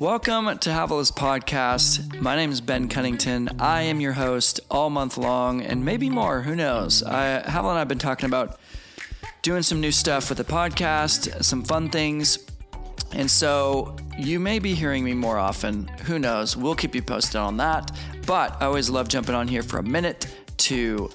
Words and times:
Welcome 0.00 0.58
to 0.58 0.70
Havilah's 0.70 1.10
podcast. 1.10 2.20
My 2.20 2.36
name 2.36 2.50
is 2.50 2.60
Ben 2.60 2.88
Cunnington. 2.88 3.48
I 3.58 3.82
am 3.82 4.00
your 4.00 4.12
host 4.12 4.60
all 4.70 4.90
month 4.90 5.16
long 5.16 5.62
and 5.62 5.84
maybe 5.84 6.10
more. 6.10 6.42
Who 6.42 6.54
knows? 6.54 7.02
I, 7.02 7.40
Havilah 7.40 7.70
and 7.70 7.76
I 7.76 7.78
have 7.78 7.88
been 7.88 7.98
talking 7.98 8.26
about 8.26 8.60
doing 9.42 9.62
some 9.62 9.80
new 9.80 9.92
stuff 9.92 10.28
with 10.28 10.38
the 10.38 10.44
podcast, 10.44 11.42
some 11.42 11.62
fun 11.62 11.90
things. 11.90 12.38
And 13.12 13.30
so 13.30 13.96
you 14.18 14.40
may 14.40 14.58
be 14.58 14.74
hearing 14.74 15.04
me 15.04 15.14
more 15.14 15.38
often. 15.38 15.88
Who 16.06 16.18
knows? 16.18 16.56
We'll 16.56 16.74
keep 16.74 16.94
you 16.94 17.02
posted 17.02 17.36
on 17.36 17.56
that. 17.58 17.90
But 18.26 18.60
I 18.60 18.66
always 18.66 18.90
love 18.90 19.08
jumping 19.08 19.34
on 19.34 19.48
here 19.48 19.62
for 19.62 19.78
a 19.78 19.82
minute 19.82 20.26
to 20.58 21.10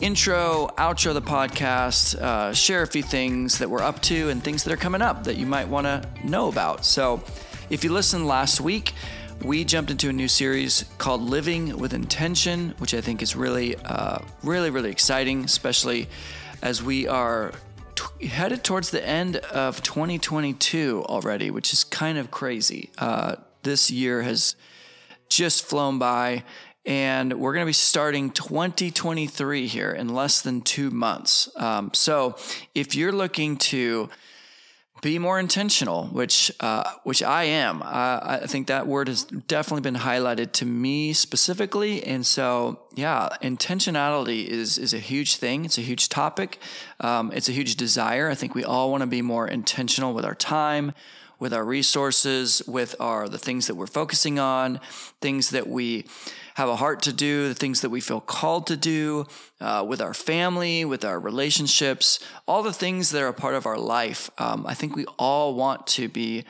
intro, 0.00 0.68
outro 0.76 1.14
the 1.14 1.22
podcast, 1.22 2.20
uh, 2.20 2.52
share 2.52 2.82
a 2.82 2.86
few 2.86 3.02
things 3.02 3.58
that 3.58 3.70
we're 3.70 3.82
up 3.82 4.00
to 4.02 4.28
and 4.30 4.42
things 4.42 4.64
that 4.64 4.72
are 4.72 4.76
coming 4.76 5.02
up 5.02 5.24
that 5.24 5.36
you 5.36 5.46
might 5.46 5.68
want 5.68 5.86
to 5.86 6.06
know 6.24 6.48
about. 6.48 6.84
So 6.84 7.22
if 7.70 7.84
you 7.84 7.92
listened 7.92 8.26
last 8.26 8.60
week, 8.60 8.92
we 9.42 9.64
jumped 9.64 9.90
into 9.90 10.08
a 10.08 10.12
new 10.12 10.28
series 10.28 10.84
called 10.98 11.22
Living 11.22 11.78
with 11.78 11.92
Intention, 11.92 12.74
which 12.78 12.94
I 12.94 13.00
think 13.00 13.22
is 13.22 13.36
really, 13.36 13.76
uh, 13.76 14.18
really, 14.42 14.70
really 14.70 14.90
exciting, 14.90 15.44
especially 15.44 16.08
as 16.62 16.82
we 16.82 17.06
are 17.06 17.52
t- 17.94 18.26
headed 18.26 18.64
towards 18.64 18.90
the 18.90 19.06
end 19.06 19.36
of 19.36 19.82
2022 19.82 21.04
already, 21.06 21.50
which 21.50 21.72
is 21.72 21.84
kind 21.84 22.18
of 22.18 22.30
crazy. 22.30 22.90
Uh, 22.98 23.36
this 23.62 23.90
year 23.90 24.22
has 24.22 24.56
just 25.28 25.64
flown 25.64 25.98
by, 25.98 26.44
and 26.86 27.32
we're 27.40 27.52
going 27.52 27.64
to 27.64 27.68
be 27.68 27.72
starting 27.72 28.30
2023 28.30 29.66
here 29.66 29.90
in 29.90 30.14
less 30.14 30.42
than 30.42 30.60
two 30.60 30.90
months. 30.90 31.48
Um, 31.56 31.90
so 31.94 32.36
if 32.74 32.94
you're 32.94 33.12
looking 33.12 33.56
to 33.58 34.10
be 35.04 35.18
more 35.18 35.38
intentional, 35.38 36.06
which 36.06 36.50
uh, 36.60 36.90
which 37.02 37.22
I 37.22 37.44
am. 37.44 37.82
Uh, 37.82 38.20
I 38.22 38.46
think 38.46 38.68
that 38.68 38.86
word 38.86 39.08
has 39.08 39.24
definitely 39.24 39.82
been 39.82 40.00
highlighted 40.00 40.52
to 40.52 40.64
me 40.64 41.12
specifically, 41.12 42.02
and 42.02 42.24
so 42.24 42.80
yeah, 42.94 43.28
intentionality 43.42 44.46
is 44.46 44.78
is 44.78 44.94
a 44.94 44.98
huge 44.98 45.36
thing. 45.36 45.66
It's 45.66 45.76
a 45.76 45.82
huge 45.82 46.08
topic. 46.08 46.58
Um, 47.00 47.32
it's 47.32 47.50
a 47.50 47.52
huge 47.52 47.76
desire. 47.76 48.30
I 48.30 48.34
think 48.34 48.54
we 48.54 48.64
all 48.64 48.90
want 48.90 49.02
to 49.02 49.06
be 49.06 49.20
more 49.20 49.46
intentional 49.46 50.14
with 50.14 50.24
our 50.24 50.34
time, 50.34 50.94
with 51.44 51.52
our 51.52 51.62
resources, 51.62 52.62
with 52.66 52.96
our 53.00 53.28
the 53.28 53.36
things 53.36 53.66
that 53.66 53.74
we're 53.74 53.86
focusing 53.86 54.38
on, 54.38 54.80
things 55.20 55.50
that 55.50 55.68
we 55.68 56.06
have 56.54 56.70
a 56.70 56.76
heart 56.76 57.02
to 57.02 57.12
do, 57.12 57.48
the 57.48 57.54
things 57.54 57.82
that 57.82 57.90
we 57.90 58.00
feel 58.00 58.18
called 58.18 58.66
to 58.66 58.78
do 58.78 59.26
uh, 59.60 59.84
with 59.86 60.00
our 60.00 60.14
family, 60.14 60.86
with 60.86 61.04
our 61.04 61.20
relationships, 61.20 62.18
all 62.48 62.62
the 62.62 62.72
things 62.72 63.10
that 63.10 63.22
are 63.22 63.28
a 63.28 63.34
part 63.34 63.54
of 63.54 63.66
our 63.66 63.76
life. 63.76 64.30
Um, 64.38 64.64
I 64.66 64.72
think 64.72 64.96
we 64.96 65.04
all 65.18 65.54
want 65.54 65.86
to 65.88 66.08
be 66.08 66.46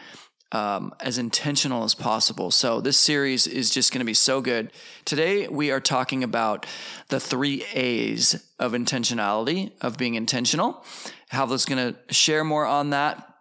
um, 0.53 0.95
as 1.00 1.19
intentional 1.19 1.83
as 1.83 1.97
possible. 1.97 2.53
So 2.53 2.81
this 2.81 2.97
series 2.97 3.48
is 3.48 3.70
just 3.70 3.92
going 3.92 3.98
to 3.98 4.05
be 4.05 4.15
so 4.15 4.41
good. 4.41 4.70
Today 5.05 5.48
we 5.48 5.72
are 5.72 5.81
talking 5.81 6.22
about 6.22 6.67
the 7.09 7.19
three 7.19 7.65
A's 7.75 8.48
of 8.61 8.70
intentionality, 8.70 9.72
of 9.81 9.98
being 9.98 10.15
intentional. 10.15 10.84
Havilah's 11.33 11.65
going 11.65 11.95
to 11.95 12.15
share 12.15 12.45
more 12.45 12.65
on 12.65 12.91
that 12.91 13.33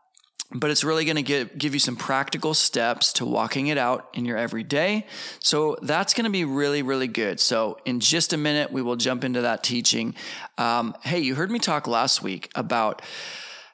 but 0.54 0.70
it's 0.70 0.84
really 0.84 1.06
going 1.06 1.16
to 1.16 1.24
give, 1.24 1.58
give 1.58 1.74
you 1.74 1.80
some 1.80 1.96
practical 1.96 2.54
steps 2.54 3.14
to 3.14 3.26
walking 3.26 3.68
it 3.68 3.78
out 3.78 4.10
in 4.14 4.26
your 4.26 4.38
everyday. 4.38 5.06
So 5.40 5.78
that's 5.82 6.14
going 6.14 6.26
to 6.26 6.32
be 6.32 6.46
really, 6.46 6.82
really 6.82 7.08
good. 7.08 7.40
So 7.40 7.78
in 7.86 8.00
just 8.00 8.34
a 8.34 8.38
minute, 8.38 8.72
we 8.72 8.82
will 8.82 8.96
jump 8.96 9.24
into 9.24 9.42
that 9.42 9.64
teaching. 9.64 10.16
Um, 10.58 10.96
hey, 11.02 11.20
you 11.20 11.36
heard 11.36 11.52
me 11.52 11.60
talk 11.60 11.88
last 11.88 12.22
week 12.22 12.52
about 12.56 13.02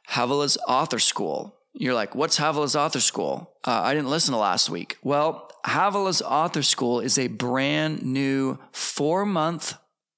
Havilah's 0.10 0.58
Author 0.68 1.00
School. 1.00 1.56
You're 1.74 1.94
like, 1.94 2.16
what's 2.16 2.38
Havilah's 2.38 2.76
Author 2.76 3.00
School? 3.00 3.52
Uh, 3.66 3.82
I 3.84 3.94
didn't 3.94 4.10
listen 4.10 4.34
to 4.34 4.40
last 4.40 4.70
week. 4.70 4.98
Well, 5.04 5.52
Havilah's 5.66 6.22
Author 6.22 6.64
School 6.64 7.02
is 7.02 7.20
a 7.20 7.28
brand 7.28 8.04
new 8.04 8.58
four 8.72 9.26
month 9.26 9.76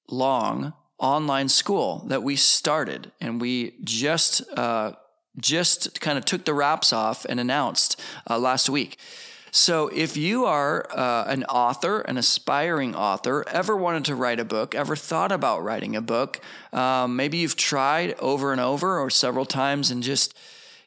long 0.10 0.74
online 1.00 1.50
school 1.50 2.06
that 2.08 2.22
we 2.22 2.36
started 2.36 3.12
and 3.20 3.42
we 3.42 3.76
just 3.84 4.44
uh, 4.56 4.92
just 5.40 6.02
kind 6.02 6.18
of 6.18 6.26
took 6.26 6.46
the 6.46 6.54
wraps 6.54 6.92
off 6.92 7.26
and 7.26 7.40
announced 7.40 8.00
uh, 8.30 8.38
last 8.38 8.70
week. 8.70 8.98
So, 9.54 9.90
if 9.90 10.16
you 10.16 10.46
are 10.46 10.88
uh, 10.92 11.26
an 11.28 11.44
author, 11.44 12.00
an 12.02 12.18
aspiring 12.18 12.96
author, 12.96 13.44
ever 13.50 13.76
wanted 13.76 14.06
to 14.06 14.16
write 14.16 14.40
a 14.40 14.46
book, 14.46 14.74
ever 14.74 14.96
thought 14.96 15.34
about 15.34 15.62
writing 15.62 15.94
a 15.96 16.02
book, 16.02 16.40
um, 16.72 17.18
maybe 17.18 17.40
you've 17.40 17.58
tried 17.58 18.14
over 18.20 18.54
and 18.54 18.62
over 18.62 18.98
or 18.98 19.10
several 19.10 19.46
times 19.46 19.92
and 19.92 20.04
just 20.04 20.38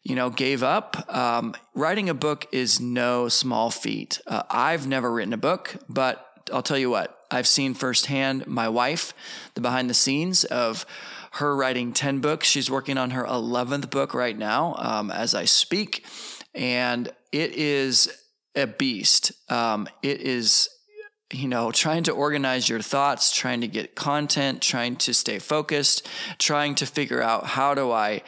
you 0.04 0.14
know, 0.14 0.30
gave 0.30 0.62
up. 0.62 1.12
Um, 1.14 1.54
writing 1.74 2.08
a 2.08 2.14
book 2.14 2.46
is 2.52 2.78
no 2.78 3.28
small 3.28 3.70
feat. 3.70 4.20
Uh, 4.26 4.42
I've 4.50 4.86
never 4.86 5.10
written 5.10 5.32
a 5.32 5.38
book, 5.38 5.76
but 5.88 6.42
I'll 6.52 6.62
tell 6.62 6.78
you 6.78 6.90
what, 6.90 7.24
I've 7.30 7.46
seen 7.46 7.74
firsthand 7.74 8.46
my 8.46 8.68
wife, 8.68 9.14
the 9.54 9.62
behind 9.62 9.88
the 9.88 9.94
scenes 9.94 10.44
of 10.44 10.84
her 11.34 11.56
writing 11.56 11.92
10 11.92 12.20
books. 12.20 12.46
She's 12.46 12.70
working 12.70 12.96
on 12.96 13.10
her 13.10 13.24
11th 13.24 13.90
book 13.90 14.14
right 14.14 14.36
now 14.36 14.76
um, 14.78 15.10
as 15.10 15.34
I 15.34 15.46
speak. 15.46 16.06
And 16.54 17.10
it 17.32 17.52
is 17.56 18.08
a 18.54 18.66
beast. 18.68 19.32
Um, 19.50 19.88
it 20.02 20.20
is, 20.20 20.68
you 21.32 21.48
know, 21.48 21.72
trying 21.72 22.04
to 22.04 22.12
organize 22.12 22.68
your 22.68 22.80
thoughts, 22.80 23.34
trying 23.34 23.60
to 23.62 23.68
get 23.68 23.96
content, 23.96 24.62
trying 24.62 24.94
to 24.96 25.12
stay 25.12 25.40
focused, 25.40 26.06
trying 26.38 26.76
to 26.76 26.86
figure 26.86 27.20
out 27.20 27.46
how 27.46 27.74
do 27.74 27.90
I 27.90 28.22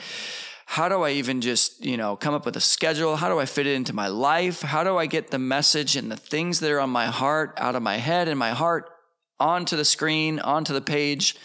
how 0.68 0.88
do 0.88 1.02
I 1.02 1.12
even 1.12 1.40
just, 1.40 1.84
you 1.84 1.96
know, 1.96 2.16
come 2.16 2.34
up 2.34 2.44
with 2.44 2.56
a 2.56 2.60
schedule? 2.60 3.14
How 3.14 3.28
do 3.28 3.38
I 3.38 3.46
fit 3.46 3.68
it 3.68 3.74
into 3.74 3.92
my 3.92 4.08
life? 4.08 4.62
How 4.62 4.82
do 4.82 4.96
I 4.96 5.06
get 5.06 5.30
the 5.30 5.38
message 5.38 5.94
and 5.94 6.10
the 6.10 6.16
things 6.16 6.58
that 6.58 6.72
are 6.72 6.80
on 6.80 6.90
my 6.90 7.06
heart 7.06 7.54
out 7.56 7.76
of 7.76 7.84
my 7.84 7.98
head 7.98 8.26
and 8.26 8.36
my 8.36 8.50
heart 8.50 8.90
onto 9.38 9.76
the 9.76 9.84
screen, 9.84 10.40
onto 10.40 10.74
the 10.74 10.80
page? 10.80 11.36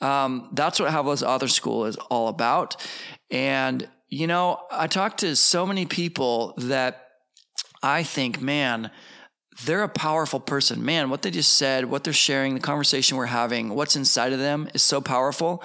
Um, 0.00 0.48
that's 0.52 0.80
what 0.80 0.90
Havilah's 0.90 1.22
Author 1.22 1.48
School 1.48 1.86
is 1.86 1.96
all 1.96 2.28
about. 2.28 2.76
And, 3.30 3.88
you 4.08 4.26
know, 4.26 4.60
I 4.70 4.86
talk 4.86 5.18
to 5.18 5.36
so 5.36 5.66
many 5.66 5.86
people 5.86 6.54
that 6.56 7.08
I 7.82 8.02
think, 8.02 8.40
man, 8.40 8.90
they're 9.64 9.82
a 9.82 9.88
powerful 9.88 10.40
person. 10.40 10.84
Man, 10.84 11.10
what 11.10 11.22
they 11.22 11.30
just 11.30 11.52
said, 11.52 11.84
what 11.84 12.04
they're 12.04 12.12
sharing, 12.12 12.54
the 12.54 12.60
conversation 12.60 13.16
we're 13.16 13.26
having, 13.26 13.70
what's 13.70 13.96
inside 13.96 14.32
of 14.32 14.38
them 14.38 14.68
is 14.74 14.82
so 14.82 15.00
powerful. 15.00 15.62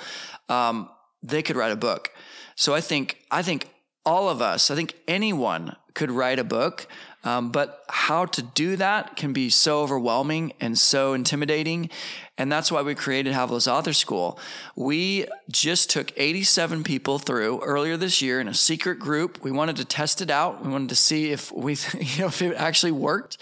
Um, 0.50 0.90
they 1.24 1.42
could 1.42 1.56
write 1.56 1.72
a 1.72 1.78
book. 1.78 2.12
So 2.56 2.74
I 2.74 2.82
think, 2.82 3.18
I 3.32 3.42
think 3.42 3.70
all 4.06 4.30
of 4.30 4.42
us, 4.42 4.70
I 4.70 4.76
think 4.76 4.96
anyone 5.08 5.76
could 5.94 6.12
write 6.12 6.40
a 6.40 6.44
book. 6.44 6.88
Um, 7.26 7.50
but 7.50 7.84
how 7.90 8.26
to 8.26 8.42
do 8.44 8.76
that 8.76 9.16
can 9.16 9.34
be 9.34 9.50
so 9.50 9.82
overwhelming 9.82 10.54
and 10.62 10.78
so 10.78 11.14
intimidating. 11.14 11.90
And 12.38 12.52
that's 12.52 12.72
why 12.72 12.84
we 12.84 12.94
created 12.94 13.34
Havilah's 13.34 13.68
Author 13.68 13.94
School. 13.94 14.40
We 14.76 15.26
just 15.50 15.90
took 15.90 16.14
87 16.16 16.84
people 16.84 17.18
through 17.18 17.62
earlier 17.62 17.98
this 17.98 18.22
year 18.22 18.40
in 18.40 18.48
a 18.48 18.54
secret 18.54 19.00
group. 19.00 19.44
We 19.44 19.52
wanted 19.52 19.78
to 19.78 19.86
test 19.86 20.22
it 20.22 20.30
out. 20.30 20.64
We 20.64 20.72
wanted 20.72 20.90
to 20.90 20.96
see 20.96 21.32
if 21.32 21.52
we, 21.52 21.74
you 22.00 22.22
know, 22.22 22.28
if 22.28 22.42
it 22.44 22.56
actually 22.56 22.92
worked. 22.92 23.40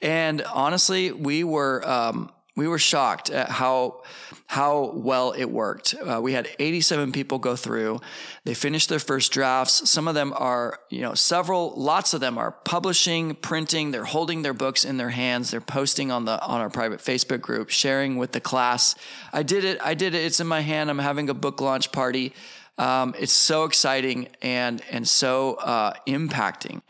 And 0.00 0.42
honestly, 0.42 1.12
we 1.12 1.44
were, 1.44 1.86
um, 1.86 2.30
we 2.56 2.66
were 2.66 2.78
shocked 2.78 3.28
at 3.28 3.50
how 3.50 4.02
how 4.46 4.92
well 4.94 5.32
it 5.32 5.44
worked. 5.44 5.94
Uh, 5.94 6.20
we 6.22 6.32
had 6.32 6.48
87 6.58 7.12
people 7.12 7.38
go 7.38 7.54
through. 7.54 8.00
They 8.44 8.54
finished 8.54 8.88
their 8.88 8.98
first 8.98 9.30
drafts. 9.32 9.90
Some 9.90 10.08
of 10.08 10.14
them 10.14 10.32
are, 10.36 10.78
you 10.88 11.02
know, 11.02 11.14
several, 11.14 11.74
lots 11.76 12.14
of 12.14 12.20
them 12.20 12.38
are 12.38 12.52
publishing, 12.52 13.34
printing. 13.34 13.90
They're 13.90 14.04
holding 14.04 14.42
their 14.42 14.54
books 14.54 14.84
in 14.84 14.96
their 14.96 15.10
hands. 15.10 15.50
They're 15.50 15.60
posting 15.60 16.10
on 16.10 16.24
the 16.24 16.40
on 16.42 16.60
our 16.60 16.70
private 16.70 17.00
Facebook 17.00 17.42
group, 17.42 17.68
sharing 17.68 18.16
with 18.16 18.32
the 18.32 18.40
class. 18.40 18.94
I 19.32 19.42
did 19.42 19.64
it. 19.64 19.78
I 19.84 19.94
did 19.94 20.14
it. 20.14 20.24
It's 20.24 20.40
in 20.40 20.46
my 20.46 20.60
hand. 20.60 20.88
I'm 20.88 20.98
having 20.98 21.28
a 21.28 21.34
book 21.34 21.60
launch 21.60 21.92
party. 21.92 22.32
Um, 22.78 23.14
it's 23.18 23.32
so 23.32 23.64
exciting 23.64 24.28
and 24.40 24.82
and 24.90 25.06
so 25.06 25.54
uh, 25.54 25.92
impacting. 26.06 26.80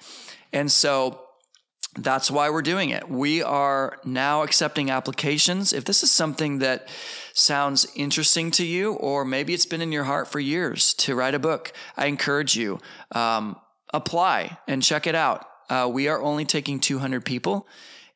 And 0.53 0.71
so 0.71 1.26
that's 1.99 2.31
why 2.31 2.51
we're 2.51 2.63
doing 2.63 2.91
it. 2.91 3.09
We 3.09 3.43
are 3.43 3.99
now 4.05 4.43
accepting 4.43 4.91
applications. 4.91 5.73
If 5.73 5.85
this 5.85 6.03
is 6.03 6.11
something 6.11 6.59
that 6.59 6.89
sounds 7.33 7.87
interesting 7.95 8.51
to 8.53 8.65
you, 8.65 8.95
or 8.95 9.25
maybe 9.25 9.55
it's 9.55 9.67
been 9.67 9.81
in 9.81 9.93
your 9.93 10.05
heart 10.05 10.29
for 10.29 10.39
years 10.39 10.95
to 10.95 11.15
write 11.15 11.35
a 11.35 11.39
book, 11.39 11.73
I 11.97 12.07
encourage 12.07 12.57
you 12.57 12.81
um, 13.13 13.57
apply 13.93 14.59
and 14.69 14.83
check 14.83 15.07
it 15.07 15.15
out. 15.15 15.47
Uh, 15.71 15.89
we 15.93 16.09
are 16.09 16.21
only 16.21 16.45
taking 16.45 16.81
200 16.81 17.25
people, 17.25 17.67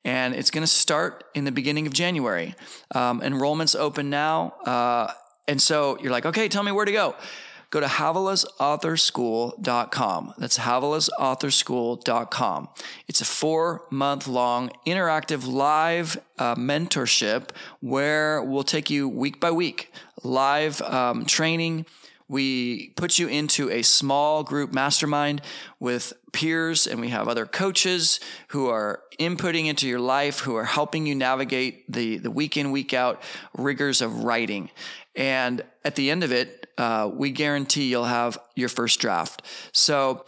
and 0.04 0.34
it's 0.34 0.50
going 0.50 0.62
to 0.62 0.72
start 0.72 1.24
in 1.34 1.44
the 1.44 1.52
beginning 1.52 1.86
of 1.86 1.92
January. 1.92 2.54
Um, 2.94 3.22
enrollment's 3.22 3.74
open 3.74 4.10
now, 4.10 4.54
uh, 4.66 5.12
and 5.48 5.60
so 5.60 5.98
you're 6.00 6.12
like, 6.12 6.26
okay, 6.26 6.48
tell 6.48 6.62
me 6.62 6.70
where 6.70 6.84
to 6.84 6.92
go 6.92 7.16
go 7.70 7.80
to 7.80 7.86
havelasauthor.school.com. 7.86 10.34
That's 10.38 10.58
havelasauthor.school.com. 10.58 12.68
It's 13.08 13.20
a 13.20 13.24
four 13.24 13.82
month 13.90 14.28
long 14.28 14.70
interactive 14.86 15.46
live 15.46 16.20
uh, 16.38 16.54
mentorship 16.56 17.50
where 17.80 18.42
we'll 18.42 18.64
take 18.64 18.90
you 18.90 19.08
week 19.08 19.40
by 19.40 19.52
week, 19.52 19.90
live 20.22 20.82
um, 20.82 21.24
training 21.24 21.86
we 22.30 22.90
put 22.90 23.18
you 23.18 23.26
into 23.26 23.68
a 23.70 23.82
small 23.82 24.44
group 24.44 24.72
mastermind 24.72 25.42
with 25.80 26.12
peers, 26.32 26.86
and 26.86 27.00
we 27.00 27.08
have 27.08 27.26
other 27.26 27.44
coaches 27.44 28.20
who 28.48 28.68
are 28.68 29.02
inputting 29.18 29.66
into 29.66 29.88
your 29.88 29.98
life, 29.98 30.38
who 30.38 30.54
are 30.54 30.64
helping 30.64 31.06
you 31.06 31.16
navigate 31.16 31.90
the, 31.90 32.18
the 32.18 32.30
week 32.30 32.56
in, 32.56 32.70
week 32.70 32.94
out 32.94 33.20
rigors 33.58 34.00
of 34.00 34.22
writing. 34.22 34.70
And 35.16 35.64
at 35.84 35.96
the 35.96 36.08
end 36.08 36.22
of 36.22 36.30
it, 36.30 36.68
uh, 36.78 37.10
we 37.12 37.32
guarantee 37.32 37.90
you'll 37.90 38.04
have 38.04 38.38
your 38.54 38.68
first 38.68 39.00
draft. 39.00 39.42
So, 39.72 40.24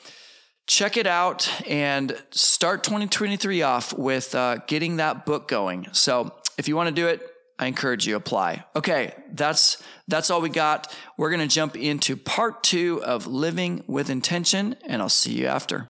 check 0.66 0.96
it 0.96 1.06
out 1.06 1.48
and 1.68 2.20
start 2.30 2.82
2023 2.82 3.62
off 3.62 3.92
with 3.96 4.34
uh, 4.34 4.56
getting 4.66 4.96
that 4.96 5.26
book 5.26 5.46
going. 5.46 5.86
So 5.92 6.32
if 6.56 6.68
you 6.68 6.76
want 6.76 6.88
to 6.88 6.94
do 6.94 7.08
it, 7.08 7.31
I 7.58 7.66
encourage 7.66 8.06
you 8.06 8.16
apply. 8.16 8.64
Okay, 8.74 9.14
that's 9.32 9.82
that's 10.08 10.30
all 10.30 10.40
we 10.40 10.48
got. 10.48 10.94
We're 11.16 11.30
going 11.30 11.46
to 11.46 11.54
jump 11.54 11.76
into 11.76 12.16
part 12.16 12.62
2 12.62 13.02
of 13.04 13.26
living 13.26 13.84
with 13.86 14.10
intention 14.10 14.76
and 14.84 15.00
I'll 15.00 15.08
see 15.08 15.32
you 15.32 15.46
after. 15.46 15.88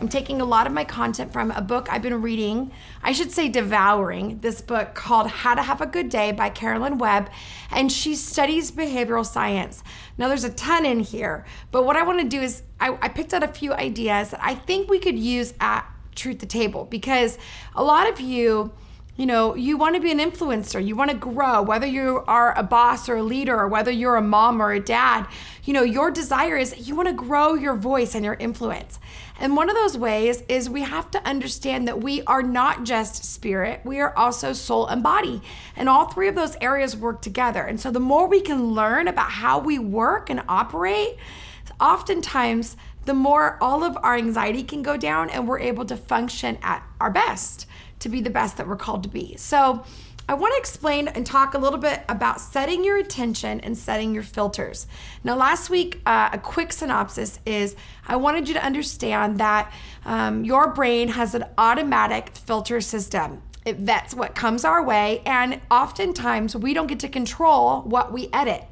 I'm 0.00 0.08
taking 0.08 0.40
a 0.40 0.44
lot 0.44 0.66
of 0.66 0.72
my 0.72 0.84
content 0.84 1.32
from 1.32 1.50
a 1.52 1.62
book 1.62 1.88
I've 1.90 2.02
been 2.02 2.20
reading, 2.20 2.72
I 3.02 3.12
should 3.12 3.30
say 3.30 3.48
devouring, 3.48 4.40
this 4.40 4.60
book 4.60 4.92
called 4.92 5.28
How 5.28 5.54
to 5.54 5.62
Have 5.62 5.80
a 5.80 5.86
Good 5.86 6.10
Day 6.10 6.32
by 6.32 6.50
Caroline 6.50 6.98
Webb, 6.98 7.30
and 7.70 7.90
she 7.90 8.14
studies 8.16 8.70
behavioral 8.70 9.24
science. 9.24 9.82
Now, 10.18 10.28
there's 10.28 10.44
a 10.44 10.50
ton 10.50 10.84
in 10.84 11.00
here, 11.00 11.46
but 11.70 11.86
what 11.86 11.96
I 11.96 12.02
want 12.02 12.20
to 12.20 12.28
do 12.28 12.42
is 12.42 12.64
I, 12.80 12.98
I 13.00 13.08
picked 13.08 13.32
out 13.32 13.44
a 13.44 13.48
few 13.48 13.72
ideas 13.72 14.30
that 14.30 14.40
I 14.42 14.56
think 14.56 14.90
we 14.90 14.98
could 14.98 15.18
use 15.18 15.54
at 15.60 15.88
Truth 16.14 16.38
to 16.38 16.46
Table 16.46 16.86
because 16.90 17.38
a 17.74 17.82
lot 17.82 18.08
of 18.08 18.20
you, 18.20 18.72
you 19.16 19.26
know, 19.26 19.54
you 19.54 19.76
want 19.76 19.94
to 19.94 20.00
be 20.00 20.10
an 20.10 20.18
influencer, 20.18 20.84
you 20.84 20.96
want 20.96 21.10
to 21.10 21.16
grow, 21.16 21.62
whether 21.62 21.86
you 21.86 22.24
are 22.26 22.56
a 22.58 22.62
boss 22.62 23.08
or 23.08 23.16
a 23.16 23.22
leader, 23.22 23.56
or 23.56 23.68
whether 23.68 23.90
you're 23.90 24.16
a 24.16 24.22
mom 24.22 24.60
or 24.60 24.72
a 24.72 24.80
dad, 24.80 25.26
you 25.64 25.72
know, 25.72 25.82
your 25.82 26.10
desire 26.10 26.56
is 26.56 26.88
you 26.88 26.96
want 26.96 27.08
to 27.08 27.14
grow 27.14 27.54
your 27.54 27.76
voice 27.76 28.14
and 28.14 28.24
your 28.24 28.34
influence. 28.34 28.98
And 29.38 29.56
one 29.56 29.68
of 29.68 29.76
those 29.76 29.96
ways 29.98 30.42
is 30.48 30.70
we 30.70 30.82
have 30.82 31.10
to 31.12 31.26
understand 31.26 31.88
that 31.88 32.00
we 32.00 32.22
are 32.22 32.42
not 32.42 32.84
just 32.84 33.24
spirit, 33.24 33.80
we 33.84 34.00
are 34.00 34.16
also 34.16 34.52
soul 34.52 34.86
and 34.86 35.02
body. 35.02 35.42
And 35.76 35.88
all 35.88 36.06
three 36.06 36.28
of 36.28 36.34
those 36.34 36.56
areas 36.60 36.96
work 36.96 37.20
together. 37.20 37.62
And 37.62 37.80
so 37.80 37.90
the 37.90 38.00
more 38.00 38.28
we 38.28 38.40
can 38.40 38.74
learn 38.74 39.08
about 39.08 39.30
how 39.30 39.58
we 39.58 39.78
work 39.78 40.30
and 40.30 40.42
operate, 40.48 41.16
oftentimes 41.80 42.76
the 43.04 43.14
more 43.14 43.58
all 43.60 43.84
of 43.84 43.96
our 44.02 44.16
anxiety 44.16 44.62
can 44.62 44.82
go 44.82 44.96
down 44.96 45.30
and 45.30 45.46
we're 45.46 45.60
able 45.60 45.84
to 45.86 45.96
function 45.96 46.58
at 46.62 46.82
our 47.00 47.10
best 47.10 47.66
to 48.00 48.08
be 48.08 48.20
the 48.20 48.30
best 48.30 48.56
that 48.56 48.68
we're 48.68 48.76
called 48.76 49.02
to 49.02 49.08
be. 49.08 49.36
So, 49.36 49.84
I 50.26 50.32
want 50.32 50.54
to 50.54 50.58
explain 50.58 51.08
and 51.08 51.26
talk 51.26 51.52
a 51.52 51.58
little 51.58 51.78
bit 51.78 52.02
about 52.08 52.40
setting 52.40 52.82
your 52.82 52.96
attention 52.96 53.60
and 53.60 53.76
setting 53.76 54.14
your 54.14 54.22
filters. 54.22 54.86
Now, 55.22 55.36
last 55.36 55.68
week, 55.68 56.00
uh, 56.06 56.30
a 56.32 56.38
quick 56.38 56.72
synopsis 56.72 57.40
is 57.44 57.76
I 58.08 58.16
wanted 58.16 58.48
you 58.48 58.54
to 58.54 58.64
understand 58.64 59.36
that 59.38 59.70
um, 60.06 60.42
your 60.42 60.72
brain 60.72 61.08
has 61.08 61.34
an 61.34 61.44
automatic 61.58 62.30
filter 62.30 62.80
system. 62.80 63.42
It 63.66 63.76
vets 63.76 64.14
what 64.14 64.34
comes 64.34 64.64
our 64.64 64.82
way, 64.82 65.22
and 65.26 65.60
oftentimes 65.70 66.56
we 66.56 66.72
don't 66.72 66.86
get 66.86 67.00
to 67.00 67.08
control 67.08 67.82
what 67.82 68.10
we 68.10 68.30
edit. 68.32 68.64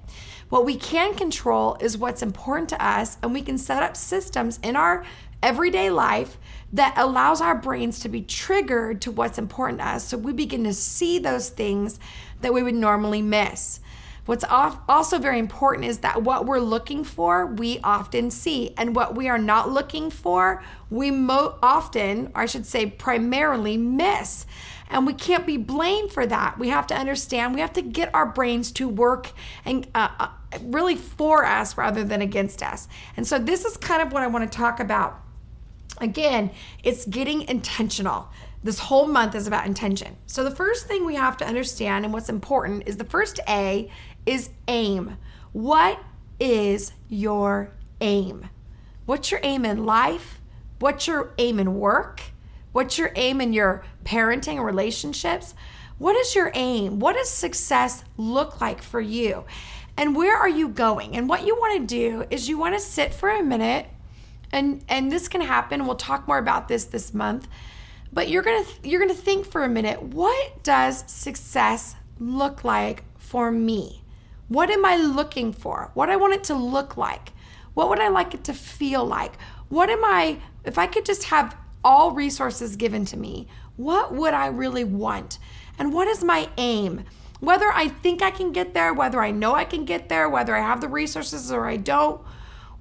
What 0.52 0.66
we 0.66 0.76
can 0.76 1.14
control 1.14 1.78
is 1.80 1.96
what's 1.96 2.20
important 2.20 2.68
to 2.68 2.84
us, 2.84 3.16
and 3.22 3.32
we 3.32 3.40
can 3.40 3.56
set 3.56 3.82
up 3.82 3.96
systems 3.96 4.60
in 4.62 4.76
our 4.76 5.02
everyday 5.42 5.88
life 5.88 6.36
that 6.74 6.92
allows 6.98 7.40
our 7.40 7.54
brains 7.54 8.00
to 8.00 8.10
be 8.10 8.20
triggered 8.20 9.00
to 9.00 9.10
what's 9.10 9.38
important 9.38 9.78
to 9.78 9.88
us. 9.88 10.06
So 10.06 10.18
we 10.18 10.34
begin 10.34 10.64
to 10.64 10.74
see 10.74 11.18
those 11.18 11.48
things 11.48 11.98
that 12.42 12.52
we 12.52 12.62
would 12.62 12.74
normally 12.74 13.22
miss. 13.22 13.80
What's 14.26 14.44
also 14.44 15.18
very 15.18 15.38
important 15.38 15.86
is 15.86 16.00
that 16.00 16.22
what 16.22 16.44
we're 16.44 16.60
looking 16.60 17.02
for, 17.02 17.46
we 17.46 17.80
often 17.82 18.30
see, 18.30 18.74
and 18.76 18.94
what 18.94 19.14
we 19.14 19.30
are 19.30 19.38
not 19.38 19.70
looking 19.70 20.10
for, 20.10 20.62
we 20.90 21.10
mo- 21.10 21.58
often, 21.62 22.30
or 22.34 22.42
I 22.42 22.46
should 22.46 22.66
say, 22.66 22.84
primarily 22.84 23.78
miss. 23.78 24.44
And 24.92 25.06
we 25.06 25.14
can't 25.14 25.46
be 25.46 25.56
blamed 25.56 26.12
for 26.12 26.26
that. 26.26 26.58
We 26.58 26.68
have 26.68 26.86
to 26.88 26.94
understand, 26.94 27.54
we 27.54 27.60
have 27.62 27.72
to 27.72 27.82
get 27.82 28.14
our 28.14 28.26
brains 28.26 28.70
to 28.72 28.88
work 28.88 29.32
and 29.64 29.88
uh, 29.94 30.08
uh 30.20 30.28
really 30.60 30.96
for 30.96 31.46
us 31.46 31.78
rather 31.78 32.04
than 32.04 32.20
against 32.20 32.62
us. 32.62 32.88
And 33.16 33.26
so, 33.26 33.38
this 33.38 33.64
is 33.64 33.76
kind 33.78 34.02
of 34.02 34.12
what 34.12 34.22
I 34.22 34.26
want 34.26 34.50
to 34.50 34.56
talk 34.56 34.78
about. 34.78 35.18
Again, 35.98 36.50
it's 36.84 37.06
getting 37.06 37.42
intentional. 37.48 38.28
This 38.62 38.78
whole 38.78 39.06
month 39.06 39.34
is 39.34 39.46
about 39.46 39.66
intention. 39.66 40.16
So, 40.26 40.44
the 40.44 40.54
first 40.54 40.86
thing 40.86 41.06
we 41.06 41.14
have 41.14 41.38
to 41.38 41.46
understand 41.46 42.04
and 42.04 42.12
what's 42.12 42.28
important 42.28 42.84
is 42.86 42.98
the 42.98 43.04
first 43.04 43.40
A 43.48 43.90
is 44.26 44.50
aim. 44.68 45.16
What 45.52 45.98
is 46.38 46.92
your 47.08 47.72
aim? 48.02 48.50
What's 49.06 49.30
your 49.30 49.40
aim 49.42 49.64
in 49.64 49.86
life? 49.86 50.40
What's 50.80 51.06
your 51.06 51.32
aim 51.38 51.58
in 51.58 51.78
work? 51.78 52.31
What's 52.72 52.98
your 52.98 53.12
aim 53.16 53.40
in 53.40 53.52
your 53.52 53.84
parenting 54.04 54.56
and 54.56 54.64
relationships? 54.64 55.54
What 55.98 56.16
is 56.16 56.34
your 56.34 56.50
aim? 56.54 56.98
What 56.98 57.14
does 57.16 57.30
success 57.30 58.04
look 58.16 58.60
like 58.60 58.82
for 58.82 59.00
you? 59.00 59.44
and 59.96 60.16
where 60.16 60.36
are 60.36 60.48
you 60.48 60.68
going? 60.68 61.16
And 61.16 61.28
what 61.28 61.46
you 61.46 61.54
want 61.54 61.80
to 61.80 61.86
do 61.86 62.24
is 62.30 62.48
you 62.48 62.58
want 62.58 62.74
to 62.74 62.80
sit 62.80 63.12
for 63.12 63.30
a 63.30 63.42
minute 63.42 63.86
and 64.50 64.84
and 64.88 65.10
this 65.10 65.28
can 65.28 65.40
happen. 65.40 65.86
We'll 65.86 65.96
talk 65.96 66.26
more 66.28 66.38
about 66.38 66.68
this 66.68 66.84
this 66.84 67.14
month. 67.14 67.48
But 68.12 68.28
you're 68.28 68.42
going 68.42 68.64
to 68.64 68.88
you're 68.88 69.00
going 69.00 69.14
to 69.14 69.22
think 69.22 69.46
for 69.46 69.64
a 69.64 69.68
minute 69.68 70.02
what 70.02 70.62
does 70.62 71.04
success 71.10 71.96
look 72.18 72.64
like 72.64 73.04
for 73.18 73.50
me? 73.50 74.02
What 74.48 74.70
am 74.70 74.84
i 74.84 74.96
looking 74.96 75.52
for? 75.52 75.90
What 75.94 76.10
i 76.10 76.16
want 76.16 76.34
it 76.34 76.44
to 76.44 76.54
look 76.54 76.96
like? 76.96 77.32
What 77.74 77.88
would 77.88 78.00
i 78.00 78.08
like 78.08 78.34
it 78.34 78.44
to 78.44 78.54
feel 78.54 79.04
like? 79.04 79.40
What 79.68 79.88
am 79.88 80.04
i 80.04 80.38
if 80.64 80.76
i 80.76 80.86
could 80.86 81.06
just 81.06 81.24
have 81.24 81.56
all 81.84 82.12
resources 82.12 82.76
given 82.76 83.04
to 83.04 83.16
me 83.16 83.46
what 83.76 84.14
would 84.14 84.34
i 84.34 84.46
really 84.46 84.84
want 84.84 85.38
and 85.78 85.92
what 85.92 86.08
is 86.08 86.22
my 86.22 86.48
aim 86.56 87.04
whether 87.42 87.72
I 87.72 87.88
think 87.88 88.22
I 88.22 88.30
can 88.30 88.52
get 88.52 88.72
there, 88.72 88.94
whether 88.94 89.20
I 89.20 89.32
know 89.32 89.56
I 89.56 89.64
can 89.64 89.84
get 89.84 90.08
there, 90.08 90.28
whether 90.28 90.54
I 90.54 90.60
have 90.60 90.80
the 90.80 90.86
resources 90.86 91.50
or 91.50 91.66
I 91.66 91.76
don't, 91.76 92.20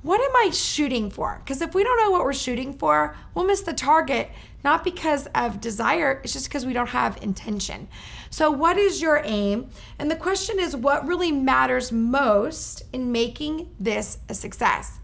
what 0.03 0.21
am 0.21 0.35
I 0.35 0.51
shooting 0.51 1.09
for? 1.09 1.41
Because 1.43 1.63
if 1.63 1.73
we 1.73 1.83
don't 1.83 1.97
know 1.97 2.11
what 2.11 2.23
we're 2.23 2.31
shooting 2.31 2.73
for, 2.73 3.15
we'll 3.33 3.45
miss 3.45 3.61
the 3.61 3.73
target, 3.73 4.29
not 4.63 4.83
because 4.83 5.25
of 5.33 5.61
desire, 5.61 6.21
it's 6.23 6.33
just 6.33 6.47
because 6.47 6.63
we 6.63 6.73
don't 6.73 6.89
have 6.89 7.17
intention. 7.23 7.87
So, 8.29 8.51
what 8.51 8.77
is 8.77 9.01
your 9.01 9.23
aim? 9.25 9.69
And 9.97 10.11
the 10.11 10.15
question 10.15 10.59
is, 10.59 10.75
what 10.75 11.07
really 11.07 11.31
matters 11.31 11.91
most 11.91 12.83
in 12.93 13.11
making 13.11 13.73
this 13.79 14.19
a 14.29 14.35
success? 14.35 14.99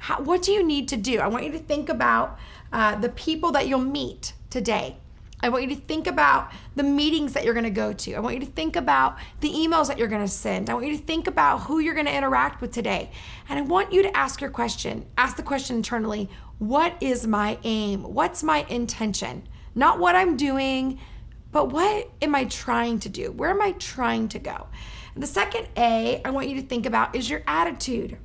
How, 0.00 0.20
what 0.20 0.42
do 0.42 0.52
you 0.52 0.62
need 0.62 0.88
to 0.88 0.98
do? 0.98 1.18
I 1.18 1.28
want 1.28 1.44
you 1.44 1.52
to 1.52 1.58
think 1.58 1.88
about 1.88 2.38
uh, 2.72 2.96
the 2.96 3.08
people 3.08 3.52
that 3.52 3.68
you'll 3.68 3.80
meet 3.80 4.32
today. 4.50 4.96
I 5.40 5.50
want 5.50 5.62
you 5.62 5.74
to 5.74 5.80
think 5.80 6.08
about 6.08 6.50
the 6.74 6.82
meetings 6.82 7.32
that 7.34 7.44
you're 7.44 7.54
going 7.54 7.64
to 7.64 7.70
go 7.70 7.92
to. 7.92 8.14
I 8.14 8.20
want 8.20 8.34
you 8.34 8.40
to 8.40 8.52
think 8.52 8.74
about 8.74 9.18
the 9.40 9.50
emails 9.50 9.86
that 9.86 9.96
you're 9.96 10.08
going 10.08 10.24
to 10.24 10.28
send. 10.28 10.68
I 10.68 10.74
want 10.74 10.86
you 10.86 10.96
to 10.96 11.02
think 11.02 11.28
about 11.28 11.60
who 11.62 11.78
you're 11.78 11.94
going 11.94 12.06
to 12.06 12.16
interact 12.16 12.60
with 12.60 12.72
today. 12.72 13.12
And 13.48 13.58
I 13.58 13.62
want 13.62 13.92
you 13.92 14.02
to 14.02 14.16
ask 14.16 14.40
your 14.40 14.50
question. 14.50 15.06
Ask 15.16 15.36
the 15.36 15.44
question 15.44 15.76
internally 15.76 16.28
What 16.58 16.96
is 17.00 17.26
my 17.26 17.58
aim? 17.62 18.02
What's 18.02 18.42
my 18.42 18.66
intention? 18.68 19.46
Not 19.76 20.00
what 20.00 20.16
I'm 20.16 20.36
doing, 20.36 20.98
but 21.52 21.70
what 21.70 22.10
am 22.20 22.34
I 22.34 22.44
trying 22.44 22.98
to 23.00 23.08
do? 23.08 23.30
Where 23.30 23.50
am 23.50 23.62
I 23.62 23.72
trying 23.72 24.28
to 24.30 24.40
go? 24.40 24.66
And 25.14 25.22
the 25.22 25.28
second 25.28 25.68
A 25.76 26.20
I 26.24 26.30
want 26.30 26.48
you 26.48 26.60
to 26.60 26.66
think 26.66 26.84
about 26.84 27.14
is 27.14 27.30
your 27.30 27.42
attitude. 27.46 28.18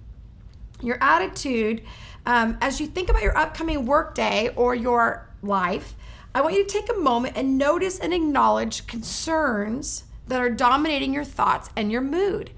Your 0.82 0.98
attitude 1.00 1.84
um, 2.26 2.58
as 2.62 2.80
you 2.80 2.88
think 2.88 3.10
about 3.10 3.22
your 3.22 3.38
upcoming 3.38 3.86
workday 3.86 4.50
or 4.56 4.74
your 4.76 5.30
life 5.42 5.96
I 6.36 6.42
want 6.42 6.56
you 6.56 6.66
to 6.66 6.70
take 6.70 6.90
a 6.90 7.00
moment 7.00 7.38
and 7.38 7.60
notice 7.60 8.00
and 8.00 8.12
acknowledge 8.12 8.88
concerns 8.88 10.06
that 10.28 10.42
are 10.42 10.50
dominating 10.50 11.14
your 11.14 11.24
thoughts 11.24 11.70
and 11.76 11.92
your 11.92 12.02
mood. 12.02 12.50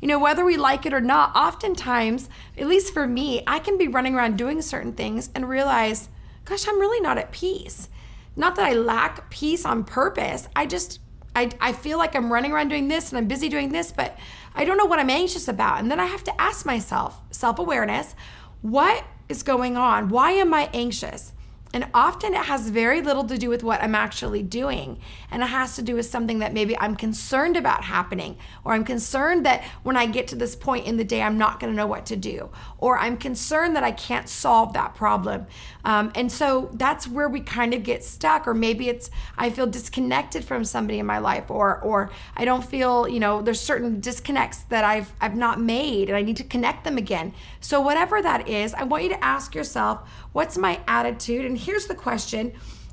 You 0.00 0.06
know, 0.06 0.20
whether 0.20 0.44
we 0.44 0.56
like 0.56 0.86
it 0.86 0.92
or 0.92 1.00
not, 1.00 1.34
oftentimes, 1.34 2.28
at 2.56 2.68
least 2.68 2.92
for 2.92 3.08
me, 3.08 3.42
I 3.46 3.58
can 3.58 3.76
be 3.76 3.88
running 3.88 4.14
around 4.14 4.38
doing 4.38 4.62
certain 4.62 4.92
things 4.92 5.30
and 5.34 5.48
realize, 5.48 6.10
gosh, 6.44 6.68
I'm 6.68 6.78
really 6.78 7.00
not 7.00 7.18
at 7.18 7.32
peace. 7.32 7.88
Not 8.36 8.54
that 8.54 8.66
I 8.66 8.74
lack 8.74 9.30
peace 9.30 9.64
on 9.64 9.82
purpose. 9.82 10.46
I 10.54 10.66
just, 10.66 11.00
I, 11.34 11.50
I 11.60 11.72
feel 11.72 11.98
like 11.98 12.14
I'm 12.14 12.32
running 12.32 12.52
around 12.52 12.68
doing 12.68 12.86
this 12.86 13.08
and 13.08 13.18
I'm 13.18 13.26
busy 13.26 13.48
doing 13.48 13.72
this, 13.72 13.90
but 13.90 14.16
I 14.54 14.64
don't 14.64 14.78
know 14.78 14.84
what 14.84 15.00
I'm 15.00 15.10
anxious 15.10 15.48
about. 15.48 15.80
And 15.80 15.90
then 15.90 15.98
I 15.98 16.06
have 16.06 16.22
to 16.24 16.40
ask 16.40 16.64
myself, 16.64 17.20
self 17.32 17.58
awareness, 17.58 18.14
what 18.62 19.04
is 19.28 19.42
going 19.42 19.76
on? 19.76 20.08
Why 20.08 20.30
am 20.32 20.54
I 20.54 20.70
anxious? 20.72 21.33
And 21.74 21.88
often 21.92 22.32
it 22.32 22.44
has 22.44 22.70
very 22.70 23.02
little 23.02 23.24
to 23.24 23.36
do 23.36 23.50
with 23.50 23.62
what 23.62 23.82
I'm 23.82 23.94
actually 23.94 24.42
doing. 24.42 24.98
And 25.30 25.42
it 25.42 25.46
has 25.46 25.76
to 25.76 25.82
do 25.82 25.96
with 25.96 26.06
something 26.06 26.38
that 26.38 26.54
maybe 26.54 26.78
I'm 26.78 26.96
concerned 26.96 27.56
about 27.56 27.84
happening, 27.84 28.38
or 28.64 28.72
I'm 28.72 28.84
concerned 28.84 29.44
that 29.44 29.64
when 29.82 29.96
I 29.96 30.06
get 30.06 30.28
to 30.28 30.36
this 30.36 30.54
point 30.54 30.86
in 30.86 30.96
the 30.96 31.04
day, 31.04 31.20
I'm 31.20 31.36
not 31.36 31.60
going 31.60 31.72
to 31.72 31.76
know 31.76 31.86
what 31.86 32.06
to 32.06 32.16
do, 32.16 32.50
or 32.78 32.96
I'm 32.98 33.16
concerned 33.16 33.74
that 33.74 33.84
I 33.84 33.90
can't 33.90 34.28
solve 34.28 34.72
that 34.72 34.94
problem. 34.94 35.46
Um, 35.84 36.12
and 36.14 36.30
so 36.30 36.70
that's 36.74 37.06
where 37.08 37.28
we 37.28 37.40
kind 37.40 37.74
of 37.74 37.82
get 37.82 38.04
stuck, 38.04 38.46
or 38.46 38.54
maybe 38.54 38.88
it's 38.88 39.10
I 39.36 39.50
feel 39.50 39.66
disconnected 39.66 40.44
from 40.44 40.64
somebody 40.64 41.00
in 41.00 41.06
my 41.06 41.18
life, 41.18 41.50
or 41.50 41.80
or 41.80 42.10
I 42.36 42.44
don't 42.44 42.64
feel, 42.64 43.08
you 43.08 43.18
know, 43.18 43.42
there's 43.42 43.60
certain 43.60 44.00
disconnects 44.00 44.62
that 44.68 44.84
I've 44.84 45.12
I've 45.20 45.36
not 45.36 45.60
made 45.60 46.08
and 46.08 46.16
I 46.16 46.22
need 46.22 46.36
to 46.36 46.44
connect 46.44 46.84
them 46.84 46.96
again. 46.96 47.34
So 47.60 47.80
whatever 47.80 48.22
that 48.22 48.48
is, 48.48 48.74
I 48.74 48.84
want 48.84 49.02
you 49.02 49.08
to 49.08 49.24
ask 49.24 49.56
yourself, 49.56 50.08
what's 50.34 50.58
my 50.58 50.80
attitude? 50.86 51.46
And 51.46 51.56
here's 51.56 51.86
the 51.86 51.94
question 51.94 52.52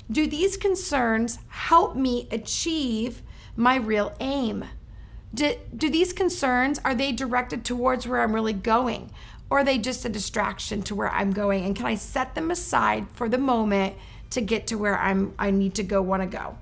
Do 0.10 0.26
these 0.26 0.56
concerns 0.56 1.40
help 1.50 1.98
me 1.98 2.30
achieve 2.32 3.22
my 3.58 3.76
real 3.76 4.16
aim? 4.22 4.64
Do, 5.34 5.56
do 5.76 5.90
these 5.90 6.14
concerns 6.14 6.80
are 6.86 6.96
they 6.96 7.12
directed 7.12 7.66
towards 7.66 8.08
where 8.08 8.22
I'm 8.22 8.34
really 8.34 8.54
going 8.54 9.12
or 9.50 9.60
are 9.60 9.64
they 9.64 9.78
just 9.78 10.06
a 10.06 10.10
distraction 10.10 10.82
to 10.84 10.96
where 10.96 11.10
I'm 11.10 11.32
going 11.32 11.66
and 11.66 11.76
can 11.76 11.86
I 11.86 11.96
set 11.96 12.36
them 12.36 12.52
aside 12.52 13.08
for 13.14 13.28
the 13.28 13.38
moment 13.38 13.96
to 14.32 14.42
get 14.42 14.68
to 14.68 14.76
where 14.76 14.98
I'm 14.98 15.34
I 15.38 15.52
need 15.52 15.76
to 15.76 15.84
go 15.84 16.02
want 16.02 16.22
to 16.22 16.28
go. 16.28 16.58